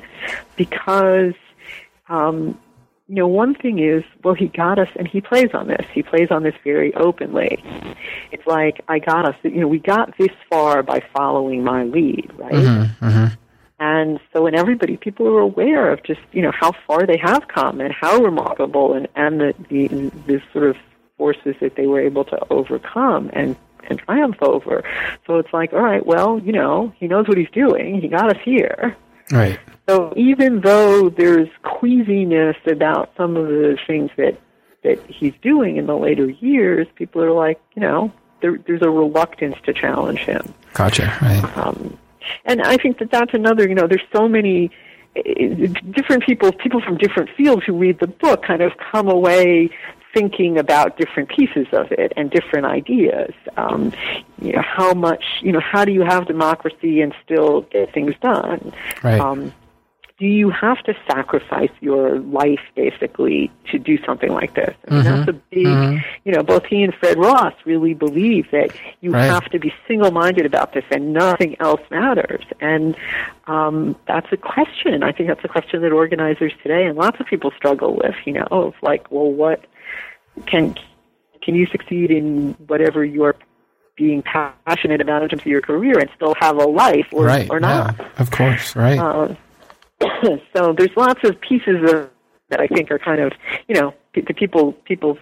[0.55, 1.33] because
[2.07, 2.57] um,
[3.09, 5.83] you know, one thing is, well, he got us, and he plays on this.
[5.91, 7.57] He plays on this very openly.
[8.31, 9.35] It's like I got us.
[9.41, 12.53] You know, we got this far by following my lead, right?
[12.53, 13.33] Mm-hmm, mm-hmm.
[13.79, 17.47] And so, when everybody, people are aware of just you know how far they have
[17.47, 19.87] come and how remarkable and and the the,
[20.27, 20.77] the sort of
[21.17, 23.55] forces that they were able to overcome and
[23.89, 24.83] and triumph over.
[25.25, 27.99] So it's like, all right, well, you know, he knows what he's doing.
[27.99, 28.95] He got us here.
[29.31, 29.59] Right.
[29.87, 34.39] So even though there's queasiness about some of the things that
[34.83, 38.89] that he's doing in the later years, people are like, you know, there, there's a
[38.89, 40.53] reluctance to challenge him.
[40.73, 41.13] Gotcha.
[41.21, 41.57] Right.
[41.57, 41.97] Um,
[42.45, 43.67] and I think that that's another.
[43.67, 44.71] You know, there's so many
[45.15, 49.69] eh, different people, people from different fields who read the book, kind of come away
[50.13, 53.33] thinking about different pieces of it and different ideas.
[53.57, 53.93] Um,
[54.41, 58.15] you know, how much, you know, how do you have democracy and still get things
[58.21, 58.73] done?
[59.03, 59.19] Right.
[59.19, 59.53] Um,
[60.19, 64.75] do you have to sacrifice your life basically to do something like this?
[64.89, 65.15] I mean, mm-hmm.
[65.15, 66.05] that's a big, mm-hmm.
[66.25, 69.23] you know, both he and Fred Ross really believe that you right.
[69.23, 72.43] have to be single minded about this and nothing else matters.
[72.59, 72.97] And
[73.47, 75.03] um, that's a question.
[75.03, 78.33] I think that's a question that organizers today and lots of people struggle with, you
[78.33, 79.63] know, of like, well, what
[80.45, 80.75] can,
[81.41, 83.35] can you succeed in whatever you're
[83.95, 87.47] being passionate about in terms of your career and still have a life or, right.
[87.49, 87.95] or not?
[87.97, 88.97] Yeah, of course, right.
[88.97, 89.35] Uh,
[90.55, 92.09] so there's lots of pieces of
[92.49, 93.31] that I think are kind of
[93.67, 95.17] you know the people people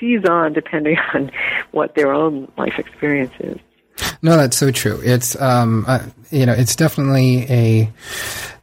[0.00, 1.30] seize on depending on
[1.70, 3.58] what their own life experience is.
[4.22, 5.00] No, that's so true.
[5.02, 7.92] It's um, uh, you know, it's definitely a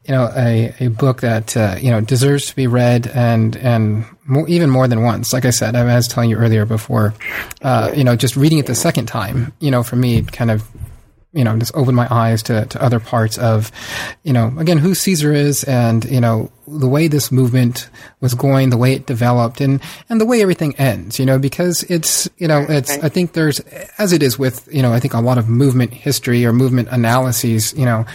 [0.08, 4.06] you know a, a book that uh, you know deserves to be read and and
[4.26, 5.34] more, even more than once.
[5.34, 7.14] Like I said, I was telling you earlier before,
[7.62, 10.68] uh, you know, just reading it the second time, you know, for me, kind of
[11.36, 13.70] you know, just opened my eyes to, to other parts of,
[14.24, 17.89] you know, again, who Cesar is and, you know, the way this movement
[18.22, 21.84] was going, the way it developed and, and the way everything ends, you know, because
[21.89, 23.60] it's, you know, it's, I think there's,
[23.97, 26.88] as it is with, you know, I think a lot of movement history or movement
[26.89, 28.06] analyses, you know,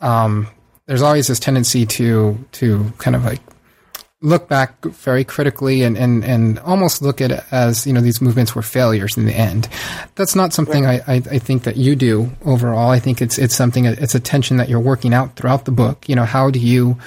[0.00, 0.48] um,
[0.90, 3.38] there's always this tendency to, to kind of like
[4.22, 8.20] look back very critically and, and, and almost look at it as, you know, these
[8.20, 9.68] movements were failures in the end.
[10.16, 11.00] That's not something right.
[11.06, 12.90] I, I, I, think that you do overall.
[12.90, 16.08] I think it's, it's something, it's a tension that you're working out throughout the book.
[16.08, 16.98] You know, how do you,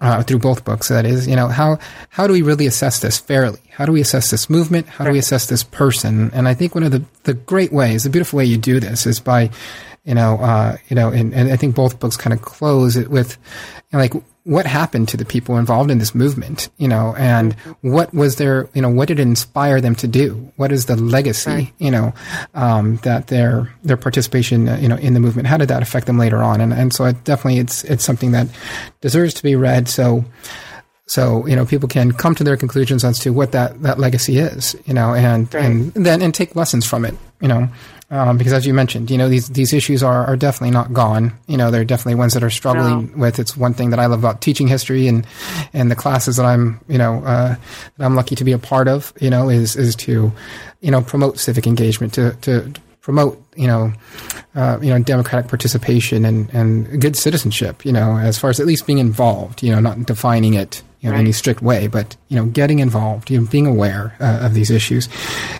[0.00, 1.78] uh, through both books, that is, you know, how,
[2.08, 3.60] how do we really assess this fairly?
[3.68, 4.88] How do we assess this movement?
[4.88, 6.30] How do we assess this person?
[6.32, 9.04] And I think one of the, the great ways, the beautiful way you do this
[9.04, 9.50] is by,
[10.06, 13.08] you know, uh, you know, and, and I think both books kind of close it
[13.08, 13.36] with,
[13.90, 17.54] you know, like, what happened to the people involved in this movement, you know, and
[17.80, 20.52] what was their, you know, what did it inspire them to do?
[20.54, 21.72] What is the legacy, right.
[21.78, 22.14] you know,
[22.54, 25.48] um, that their their participation, uh, you know, in the movement?
[25.48, 26.60] How did that affect them later on?
[26.60, 28.46] And and so it definitely it's it's something that
[29.00, 29.88] deserves to be read.
[29.88, 30.24] So.
[31.08, 34.38] So you know, people can come to their conclusions as to what that, that legacy
[34.38, 35.64] is, you know, and right.
[35.64, 37.68] and then and take lessons from it, you know
[38.08, 41.32] um, because as you mentioned, you know these these issues are, are definitely not gone.
[41.48, 43.18] You know, they're definitely ones that are struggling no.
[43.18, 43.40] with.
[43.40, 45.26] It's one thing that I love about teaching history and
[45.72, 47.56] and the classes that I'm you know uh,
[47.96, 49.12] that I'm lucky to be a part of.
[49.20, 50.30] You know, is is to
[50.80, 53.92] you know promote civic engagement to to promote you know
[54.54, 57.84] uh, you know democratic participation and and good citizenship.
[57.84, 59.64] You know, as far as at least being involved.
[59.64, 61.20] You know, not defining it you know, right.
[61.20, 64.72] any strict way, but you know, getting involved, you know, being aware uh, of these
[64.72, 65.08] issues.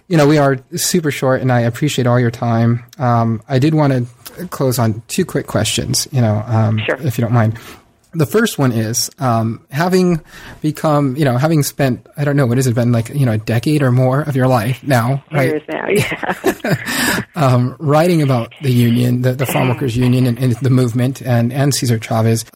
[0.09, 2.85] You know, we are super short, and I appreciate all your time.
[2.99, 6.09] Um, I did want to close on two quick questions.
[6.11, 6.97] You know, um, sure.
[7.01, 7.61] if you don't mind.
[8.13, 10.21] The first one is um, having
[10.63, 13.33] become, you know, having spent, I don't know, what has it been like, you know,
[13.33, 15.51] a decade or more of your life now, right?
[15.51, 17.23] Years now, yeah.
[17.37, 21.53] um, writing about the union, the, the farm workers union and, and, the movement and,
[21.53, 22.47] and Cesar Chavez.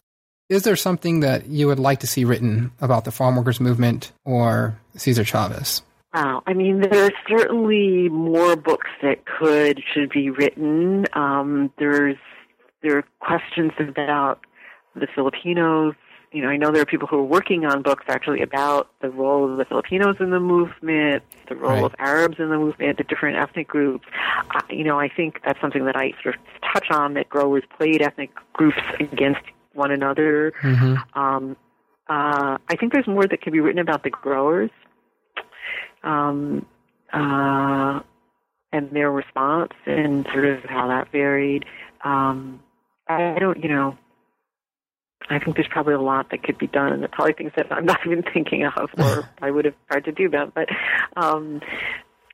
[0.51, 4.11] Is there something that you would like to see written about the farm workers movement
[4.25, 5.81] or Cesar Chavez?
[6.13, 6.43] Wow.
[6.45, 11.05] I mean, there are certainly more books that could, should be written.
[11.13, 12.17] Um, there's,
[12.83, 14.45] there are questions about
[14.93, 15.93] the Filipinos.
[16.33, 19.09] You know, I know there are people who are working on books actually about the
[19.09, 21.85] role of the Filipinos in the movement, the role right.
[21.85, 24.05] of Arabs in the movement, the different ethnic groups.
[24.53, 26.41] Uh, you know, I think that's something that I sort of
[26.73, 29.39] touch on that growers played ethnic groups against
[29.73, 30.53] one another.
[30.61, 31.19] Mm-hmm.
[31.19, 31.55] Um,
[32.09, 34.69] uh, I think there's more that can be written about the growers
[36.03, 36.65] um,
[37.13, 38.01] uh,
[38.73, 41.65] and their response and sort of how that varied.
[42.03, 42.61] Um,
[43.07, 43.97] I don't, you know,
[45.29, 47.85] I think there's probably a lot that could be done, and probably things that I'm
[47.93, 50.51] not even thinking of, or I would have tried to do them.
[50.53, 50.69] But,
[51.15, 51.61] um,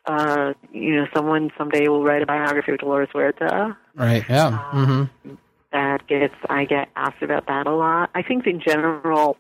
[0.05, 3.75] uh, you know, someone someday will write a biography of Dolores Huerta.
[3.95, 4.23] Right.
[4.29, 4.47] Yeah.
[4.47, 5.35] Um, mm-hmm
[5.71, 8.09] that gets I get asked about that a lot.
[8.15, 9.37] I think in general,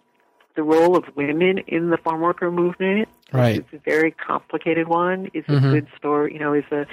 [0.55, 3.07] the role of women in the farm worker movement.
[3.31, 3.57] Right.
[3.57, 5.29] It's a very complicated one.
[5.33, 5.71] Is a Mhm.
[5.71, 6.33] good story.
[6.33, 6.85] You know, is a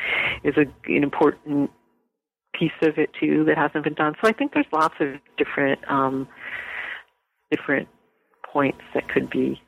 [0.44, 1.70] is a an important
[2.58, 4.14] piece of it too that hasn't been done.
[4.22, 6.28] So I think there's lots of different um,
[7.50, 7.88] different
[8.52, 9.60] points that could be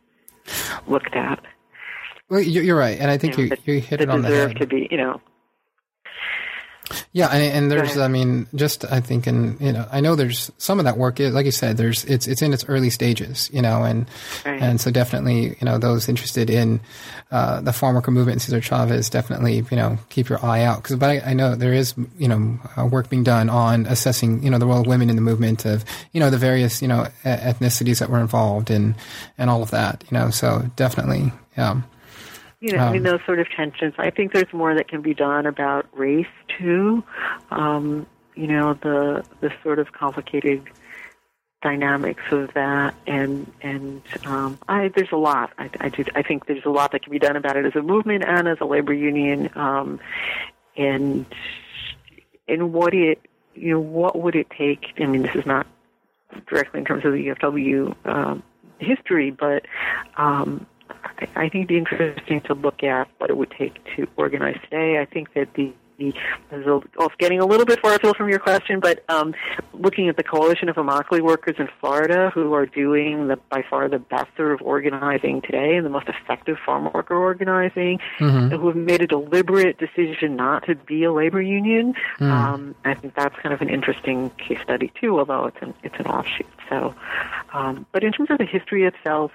[0.86, 1.40] looked at.
[2.28, 4.28] Well, you're, you're right, and I think you you, know, you hit it on the
[4.28, 4.60] deserve head.
[4.60, 4.88] to be.
[4.90, 5.20] You know,
[7.12, 7.98] Yeah, and, and there's.
[7.98, 11.18] I mean, just I think, and you know, I know there's some of that work
[11.18, 14.06] is, like you said, there's it's it's in its early stages, you know, and
[14.44, 14.62] Right.
[14.62, 16.80] and so definitely, you know, those interested in
[17.32, 20.82] uh, the farm worker movement and Cesar Chavez, definitely, you know, keep your eye out
[20.82, 24.44] because, but I, I know there is, you know, uh, work being done on assessing,
[24.44, 26.88] you know, the role of women in the movement of, you know, the various, you
[26.88, 28.94] know, ethnicities that were involved and
[29.38, 31.80] and all of that, you know, so definitely, yeah.
[32.60, 33.94] You know, I mean Um, those sort of tensions.
[33.98, 36.26] I think there's more that can be done about race
[36.58, 37.04] too.
[37.50, 40.62] Um, you know, the the sort of complicated
[41.62, 45.52] dynamics of that, and and um, I there's a lot.
[45.58, 46.04] I, I do.
[46.14, 48.48] I think there's a lot that can be done about it as a movement and
[48.48, 50.00] as a labor union, um,
[50.76, 51.26] and
[52.48, 53.20] and what it
[53.54, 54.94] you know what would it take?
[54.98, 55.66] I mean, this is not
[56.46, 58.42] directly in terms of the UFW um,
[58.78, 59.66] history, but
[60.16, 60.66] um,
[61.18, 65.00] I, think it'd be interesting to look at what it would take to organize today.
[65.00, 66.14] I think that the this
[66.98, 69.34] off getting a little bit far afield from your question, but um,
[69.72, 73.88] looking at the coalition of Immokalee workers in Florida, who are doing the by far
[73.88, 78.50] the best sort of organizing today and the most effective farm worker organizing, Mhm.
[78.50, 81.94] who have made a deliberate decision not to be a labor union.
[82.18, 82.30] Mm.
[82.30, 85.98] Um, I think that's kind of an interesting case study too, although it's an it's
[85.98, 86.46] an offshoot.
[86.68, 86.94] So,
[87.52, 89.32] um, but in terms of the history itself,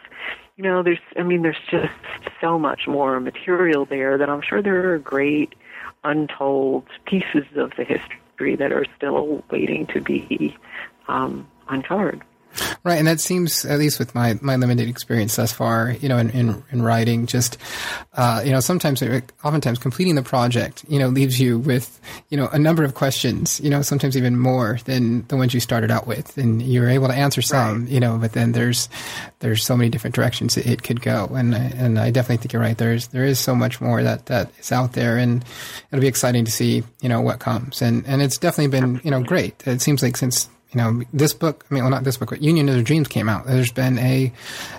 [0.57, 1.93] you know, there's I mean, there's just
[2.39, 5.53] so much more material there that I'm sure there are great
[6.03, 10.55] untold pieces of the history that are still waiting to be
[11.07, 12.21] um, uncovered.
[12.83, 16.17] Right, and that seems, at least with my, my limited experience thus far, you know,
[16.17, 17.57] in, in, in writing, just,
[18.13, 19.03] uh, you know, sometimes,
[19.43, 23.59] oftentimes completing the project, you know, leaves you with, you know, a number of questions,
[23.61, 26.37] you know, sometimes even more than the ones you started out with.
[26.37, 28.89] And you're able to answer some, you know, but then there's,
[29.39, 31.27] there's so many different directions it, it could go.
[31.27, 32.77] And, and I definitely think you're right.
[32.77, 35.45] There's, there is so much more that, that is out there and
[35.91, 37.81] it'll be exciting to see, you know, what comes.
[37.81, 39.67] And, and it's definitely been, you know, great.
[39.67, 42.41] It seems like since, you know, this book, I mean, well, not this book, but
[42.41, 43.45] Union of the Dreams came out.
[43.45, 44.31] There's been a,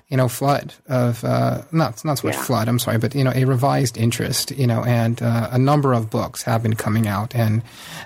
[0.08, 2.42] you know, flood of, uh, not, not so much Yeah.
[2.42, 5.92] flood, I'm sorry, but, you know, a revised interest, you know, and, uh, a number
[5.92, 7.60] of books have been coming out and,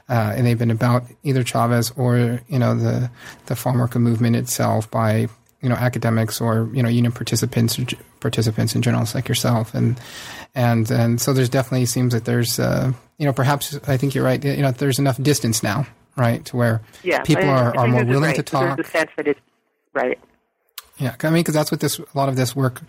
[0.08, 3.08] uh, and they've been about either Chavez or, you know, the,
[3.46, 5.28] the farm worker movement itself by,
[5.62, 7.86] you know, academics or, you know, union participants, or
[8.18, 9.74] participants in journalists like yourself.
[9.74, 10.00] And,
[10.54, 14.24] and, and so there's definitely seems that there's, uh, you know, perhaps I think you're
[14.24, 15.86] right, you know, there's enough distance now,
[16.16, 18.36] right, to where, Yeah, people are, are more willing right.
[18.36, 18.76] to talk.
[18.76, 19.40] There's the sense that it's
[19.92, 20.18] right.
[20.98, 22.80] Yeah, I mean, because that's what this a lot of this work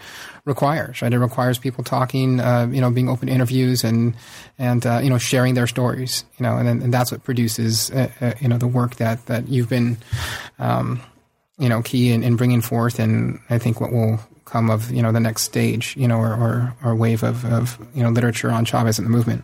[0.46, 1.12] requires, right?
[1.12, 4.16] It requires people talking, uh, you know, being open to interviews and
[4.58, 7.92] and uh, you know sharing their stories, you know, and then and that's what produces,
[7.92, 9.98] uh, uh, you know, the work that that you've been,
[10.58, 11.02] um,
[11.58, 15.02] you know, key in, in bringing forth, and I think what will come of you
[15.02, 18.52] know the next stage, you know, or or, or wave of, of you know literature
[18.52, 19.44] on Chavez and the movement.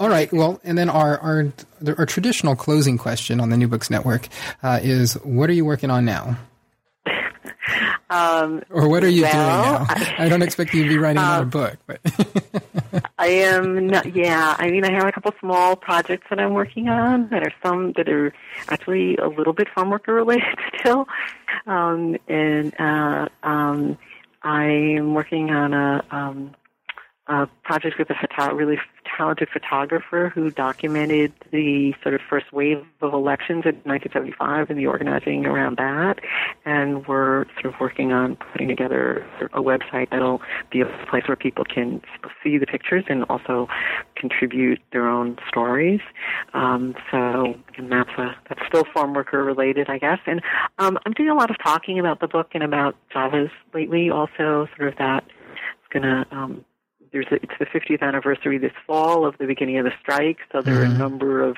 [0.00, 0.32] All right.
[0.32, 1.52] Well, and then our our
[1.98, 4.28] our traditional closing question on the New Books Network
[4.62, 6.38] uh, is, what are you working on now?
[8.08, 9.86] Um, Or what are you Well, doing now?
[9.88, 12.00] I- I, don't expect you to be writing another book, but
[13.18, 16.88] I am not, yeah, I mean, I have a couple small projects that I'm working
[16.88, 18.32] on that are some that are
[18.68, 21.06] actually a little bit farm worker related still.
[21.68, 23.96] Um, and, uh, um,
[24.42, 26.02] I'm working on a,
[27.30, 28.76] a project with a photo- really
[29.16, 34.86] talented photographer who documented the sort of first wave of elections in 1975 and the
[34.86, 36.18] organizing around that.
[36.64, 41.36] And we're sort of working on putting together a website that'll be a place where
[41.36, 42.02] people can
[42.42, 43.68] see the pictures and also
[44.16, 46.00] contribute their own stories.
[46.52, 50.18] Um, so, and that's a, that's still farm worker related, I guess.
[50.26, 50.42] And
[50.78, 54.10] um, I'm doing a lot of talking about the book and about Chavez lately.
[54.10, 55.24] Also, sort of that
[55.90, 56.64] going to um,
[57.12, 60.62] there's a, it's the 50th anniversary this fall of the beginning of the strike, so
[60.62, 60.98] there are a Mhm.
[60.98, 61.56] number of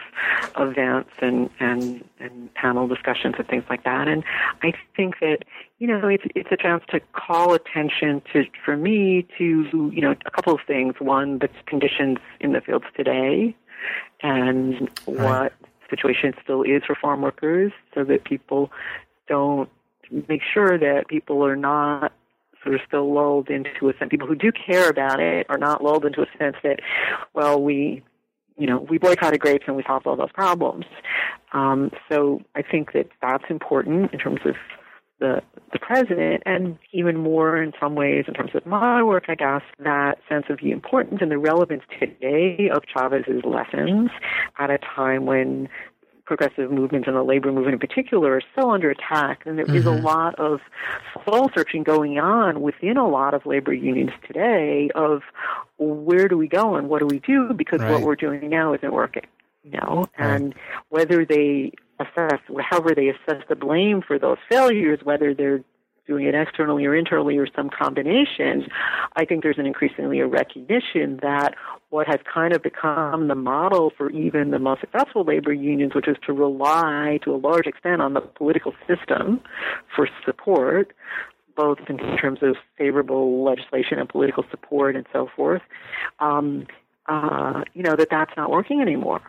[0.58, 4.08] events and and and panel discussions and things like that.
[4.08, 4.24] And
[4.62, 5.44] I think that
[5.78, 10.14] you know it's it's a chance to call attention to for me to you know
[10.24, 10.94] a couple of things.
[11.00, 13.54] One, the conditions in the fields today,
[14.22, 15.52] and what
[15.90, 18.72] situation still is for farm workers, so that people
[19.28, 19.68] don't
[20.28, 22.12] make sure that people are not
[22.62, 25.82] sort of still lulled into a sense, people who do care about it are not
[25.82, 26.80] lulled into a sense that,
[27.34, 28.02] well, we,
[28.56, 30.84] you know, we boycotted grapes and we solved all those problems.
[31.52, 34.54] Um, so I think that that's important in terms of
[35.22, 35.40] the
[35.72, 39.62] the president, and even more in some ways in terms of my work, I guess,
[39.78, 44.10] that sense of the importance and the relevance today of Chavez's lessons
[44.58, 45.68] at a time when
[46.36, 49.76] progressive movements and the labor movement in particular are so under attack, and there mm-hmm.
[49.76, 50.06] is a mm-hmm.
[50.06, 50.60] lot of
[51.26, 55.20] soul searching going on within a lot of labor unions today of
[55.76, 57.92] where do we go and what do we do because right.
[57.92, 59.26] what we're doing now isn't working.
[59.62, 60.54] You know, and
[60.88, 65.62] whether they assess, however they assess the blame for those failures, whether they're
[66.06, 68.66] doing it externally or internally or some combination,
[69.16, 71.54] I think there's an increasingly a recognition that
[71.90, 76.08] what has kind of become the model for even the most successful labor unions, which
[76.08, 79.40] is to rely to a large extent on the political system
[79.94, 80.92] for support,
[81.56, 85.62] both in terms of favorable legislation and political support and so forth,
[86.18, 86.66] um,
[87.06, 89.20] uh, you know, that that's not working anymore.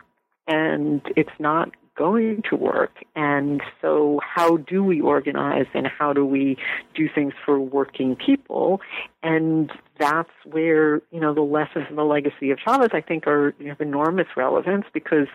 [0.46, 3.04] And it's not going to work.
[3.14, 6.56] And so, how do we organize and how do we
[6.94, 8.80] do things for working people?
[9.22, 13.48] And that's where, you know, the lessons and the legacy of Chavez, I think, are
[13.48, 15.28] of enormous relevance because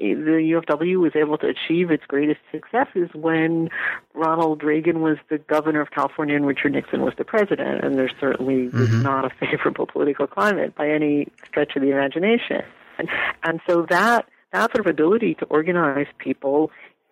[0.00, 3.68] the UFW was able to achieve its greatest successes when
[4.14, 7.84] Ronald Reagan was the governor of California and Richard Nixon was the president.
[7.84, 8.78] And there certainly mm-hmm.
[8.78, 12.62] was not a favorable political climate by any stretch of the imagination.
[12.98, 13.08] And,
[13.42, 16.70] and so that that sort of ability to organize people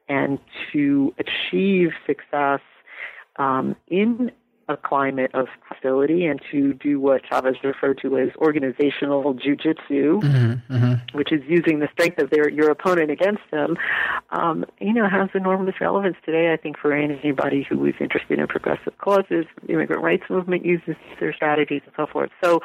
[0.08, 0.38] and
[0.72, 2.60] to achieve success
[3.36, 4.30] um, in
[4.68, 10.74] a climate of hostility and to do what Chavez referred to as organizational jujitsu, mm-hmm,
[10.74, 11.16] mm-hmm.
[11.16, 13.76] which is using the strength of their your opponent against them,
[14.30, 16.52] um, you know, has enormous relevance today.
[16.52, 20.96] I think for anybody who is interested in progressive causes, the immigrant rights movement uses
[21.18, 22.30] their strategies and so forth.
[22.44, 22.60] So,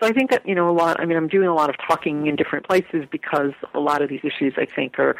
[0.00, 1.00] so I think that you know a lot.
[1.00, 4.08] I mean, I'm doing a lot of talking in different places because a lot of
[4.08, 5.16] these issues I think are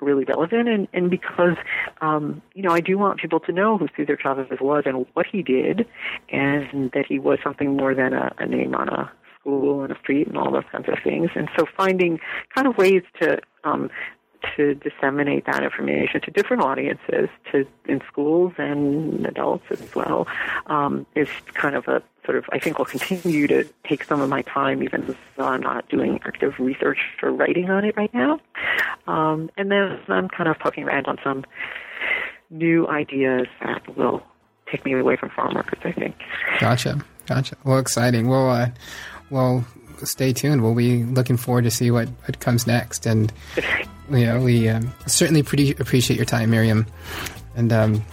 [0.00, 1.56] really relevant, and and because
[2.00, 5.26] um, you know I do want people to know who Cesar Chavez was and what
[5.26, 5.42] he
[6.30, 9.98] and that he was something more than a, a name on a school and a
[9.98, 11.30] street and all those kinds of things.
[11.34, 12.20] And so finding
[12.54, 13.90] kind of ways to um,
[14.56, 20.26] to disseminate that information to different audiences, to in schools and adults as well,
[20.66, 24.28] um, is kind of a sort of I think will continue to take some of
[24.28, 28.40] my time, even though I'm not doing active research or writing on it right now.
[29.06, 31.44] Um, and then I'm kind of poking around on some
[32.50, 34.22] new ideas that will
[34.72, 35.78] take me away from farm workers.
[35.84, 36.16] I think.
[36.58, 37.56] Gotcha, gotcha.
[37.64, 38.26] Well, exciting.
[38.28, 38.70] Well, uh,
[39.30, 39.64] well,
[40.02, 40.62] stay tuned.
[40.62, 43.32] We'll be looking forward to see what, what comes next, and
[44.10, 46.86] you know, we um, certainly pretty appreciate your time, Miriam.
[47.54, 48.04] And um,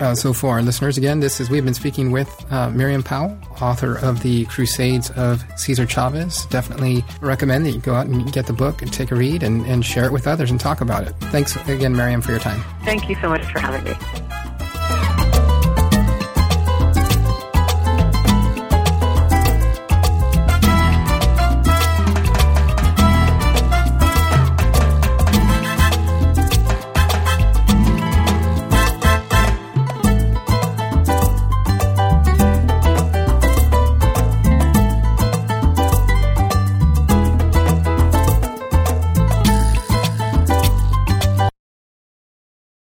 [0.00, 3.40] uh, so, for our listeners, again, this is we've been speaking with uh, Miriam Pawel,
[3.62, 6.46] author of the Crusades of Cesar Chavez.
[6.46, 9.64] Definitely recommend that you go out and get the book and take a read and,
[9.66, 11.14] and share it with others and talk about it.
[11.30, 12.62] Thanks again, Miriam, for your time.
[12.84, 14.53] Thank you so much for having me.